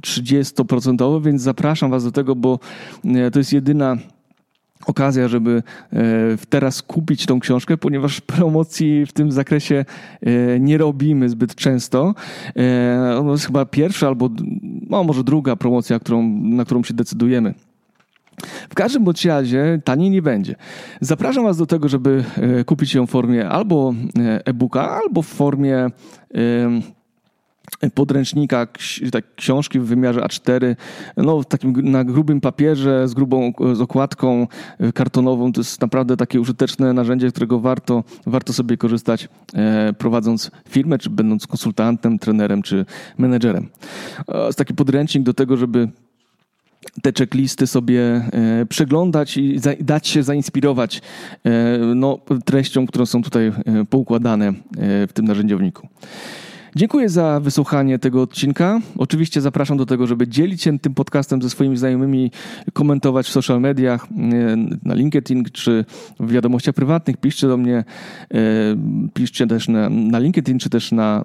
30%, 0.00 1.16
e, 1.16 1.20
więc 1.20 1.42
zapraszam 1.42 1.90
Was 1.90 2.04
do 2.04 2.12
tego, 2.12 2.36
bo 2.36 2.58
to 3.32 3.38
jest 3.38 3.52
jedyna 3.52 3.96
okazja, 4.86 5.28
żeby 5.28 5.62
e, 5.92 5.98
teraz 6.48 6.82
kupić 6.82 7.26
tą 7.26 7.40
książkę, 7.40 7.76
ponieważ 7.76 8.20
promocji 8.36 9.06
w 9.06 9.12
tym 9.12 9.32
zakresie 9.32 9.84
e, 10.22 10.60
nie 10.60 10.78
robimy 10.78 11.28
zbyt 11.28 11.54
często. 11.54 12.14
E, 12.56 13.20
to 13.24 13.32
jest 13.32 13.46
chyba 13.46 13.64
pierwsza 13.64 14.06
albo 14.06 14.30
no, 14.90 15.04
może 15.04 15.24
druga 15.24 15.56
promocja, 15.56 15.98
którą, 15.98 16.28
na 16.42 16.64
którą 16.64 16.82
się 16.82 16.94
decydujemy. 16.94 17.54
W 18.70 18.74
każdym 18.74 19.04
bądź 19.04 19.24
razie 19.24 19.80
taniej 19.84 20.10
nie 20.10 20.22
będzie. 20.22 20.54
Zapraszam 21.00 21.44
Was 21.44 21.56
do 21.56 21.66
tego, 21.66 21.88
żeby 21.88 22.24
kupić 22.66 22.94
ją 22.94 23.06
w 23.06 23.10
formie 23.10 23.48
albo 23.48 23.94
e-booka, 24.44 24.90
albo 24.90 25.22
w 25.22 25.26
formie 25.26 25.90
podręcznika, 27.94 28.66
tak, 29.12 29.24
książki 29.36 29.80
w 29.80 29.84
wymiarze 29.84 30.20
A4, 30.20 30.76
no, 31.16 31.44
takim 31.44 31.90
na 31.90 32.04
grubym 32.04 32.40
papierze, 32.40 33.08
z 33.08 33.14
grubą 33.14 33.52
z 33.72 33.80
okładką 33.80 34.46
e, 34.78 34.92
kartonową. 34.92 35.52
To 35.52 35.60
jest 35.60 35.80
naprawdę 35.80 36.16
takie 36.16 36.40
użyteczne 36.40 36.92
narzędzie, 36.92 37.30
którego 37.30 37.60
warto, 37.60 38.04
warto 38.26 38.52
sobie 38.52 38.76
korzystać, 38.76 39.28
e, 39.54 39.92
prowadząc 39.98 40.50
firmę, 40.68 40.98
czy 40.98 41.10
będąc 41.10 41.46
konsultantem, 41.46 42.18
trenerem, 42.18 42.62
czy 42.62 42.86
menedżerem. 43.18 43.68
Jest 44.46 44.58
taki 44.58 44.74
podręcznik 44.74 45.24
do 45.24 45.34
tego, 45.34 45.56
żeby 45.56 45.88
te 47.02 47.12
checklisty 47.12 47.66
sobie 47.66 48.00
e, 48.02 48.66
przeglądać 48.68 49.36
i 49.36 49.60
dać 49.80 50.08
się 50.08 50.22
zainspirować 50.22 51.02
e, 51.44 51.78
no, 51.94 52.18
treścią, 52.44 52.86
które 52.86 53.06
są 53.06 53.22
tutaj 53.22 53.46
e, 53.46 53.52
poukładane 53.90 54.48
e, 54.48 54.54
w 55.06 55.10
tym 55.12 55.24
narzędziowniku. 55.24 55.88
Dziękuję 56.76 57.08
za 57.08 57.40
wysłuchanie 57.40 57.98
tego 57.98 58.22
odcinka. 58.22 58.80
Oczywiście 58.98 59.40
zapraszam 59.40 59.76
do 59.76 59.86
tego, 59.86 60.06
żeby 60.06 60.28
dzielić 60.28 60.62
się 60.62 60.78
tym 60.78 60.94
podcastem 60.94 61.42
ze 61.42 61.50
swoimi 61.50 61.76
znajomymi, 61.76 62.30
komentować 62.72 63.26
w 63.26 63.32
social 63.32 63.60
mediach, 63.60 64.04
e, 64.04 64.56
na 64.82 64.94
LinkedIn 64.94 65.44
czy 65.52 65.84
w 66.20 66.30
wiadomościach 66.30 66.74
prywatnych. 66.74 67.16
Piszcie 67.16 67.48
do 67.48 67.56
mnie, 67.56 67.84
e, 68.34 68.38
piszcie 69.14 69.46
też 69.46 69.68
na, 69.68 69.88
na 69.90 70.18
LinkedIn 70.18 70.58
czy 70.58 70.70
też 70.70 70.92
na 70.92 71.24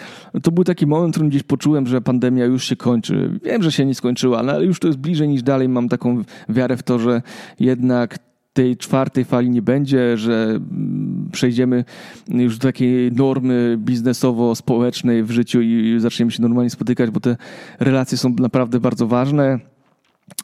to 0.42 0.50
był 0.50 0.64
taki 0.64 0.86
moment, 0.86 1.10
w 1.10 1.14
którym 1.14 1.28
gdzieś 1.30 1.42
poczułem, 1.42 1.86
że 1.86 2.00
pandemia 2.00 2.44
już 2.44 2.64
się 2.64 2.76
kończy. 2.76 3.40
Wiem, 3.44 3.62
że 3.62 3.72
się 3.72 3.86
nie 3.86 3.94
skończyła, 3.94 4.38
ale 4.38 4.64
już 4.64 4.80
to 4.80 4.86
jest 4.86 4.98
bliżej 4.98 5.28
niż 5.28 5.42
dalej. 5.42 5.68
Mam 5.68 5.88
taką 5.88 6.22
wiarę 6.48 6.76
w 6.76 6.82
to, 6.82 6.98
że 6.98 7.22
jednak 7.60 8.18
tej 8.52 8.76
czwartej 8.76 9.24
fali 9.24 9.50
nie 9.50 9.62
będzie, 9.62 10.16
że 10.16 10.44
mm, 10.50 11.28
przejdziemy 11.32 11.84
już 12.28 12.58
do 12.58 12.68
takiej 12.68 13.12
normy 13.12 13.78
biznesowo-społecznej 13.78 15.24
w 15.24 15.30
życiu 15.30 15.60
i 15.60 15.96
zaczniemy 15.98 16.30
się 16.30 16.42
normalnie 16.42 16.70
spotykać, 16.70 17.10
bo 17.10 17.20
te 17.20 17.36
relacje 17.80 18.18
są 18.18 18.34
naprawdę 18.38 18.80
bardzo 18.80 19.06
ważne. 19.06 19.58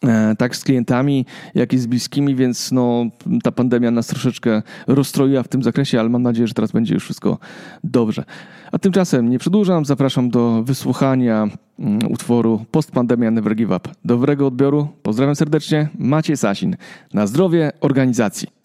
E, 0.07 0.35
tak 0.38 0.57
z 0.57 0.64
klientami, 0.64 1.27
jak 1.55 1.73
i 1.73 1.79
z 1.79 1.87
bliskimi, 1.87 2.35
więc 2.35 2.73
no, 2.73 3.07
ta 3.42 3.53
pandemia 3.53 3.90
nas 3.90 4.07
troszeczkę 4.07 4.62
rozstroiła 4.87 5.42
w 5.42 5.49
tym 5.49 5.62
zakresie, 5.62 6.01
ale 6.01 6.09
mam 6.09 6.23
nadzieję, 6.23 6.49
że 6.49 6.55
teraz 6.55 6.73
będzie 6.73 6.94
już 6.94 7.05
wszystko 7.05 7.38
dobrze. 7.85 8.25
A 8.73 8.79
tymczasem 8.79 9.31
nie 9.31 9.38
przedłużam, 9.38 9.85
zapraszam 9.85 10.31
do 10.31 10.62
wysłuchania 10.62 11.49
mm, 11.79 11.99
utworu 12.12 12.64
Postpandemia 12.70 13.31
Never 13.31 13.57
Give 13.57 13.70
Up. 13.70 13.90
Dobrego 14.05 14.47
odbioru, 14.47 14.88
pozdrawiam 15.03 15.37
serdecznie, 15.37 15.88
Maciej 15.99 16.37
Sasin. 16.37 16.77
Na 17.14 17.27
zdrowie 17.27 17.73
organizacji. 17.81 18.63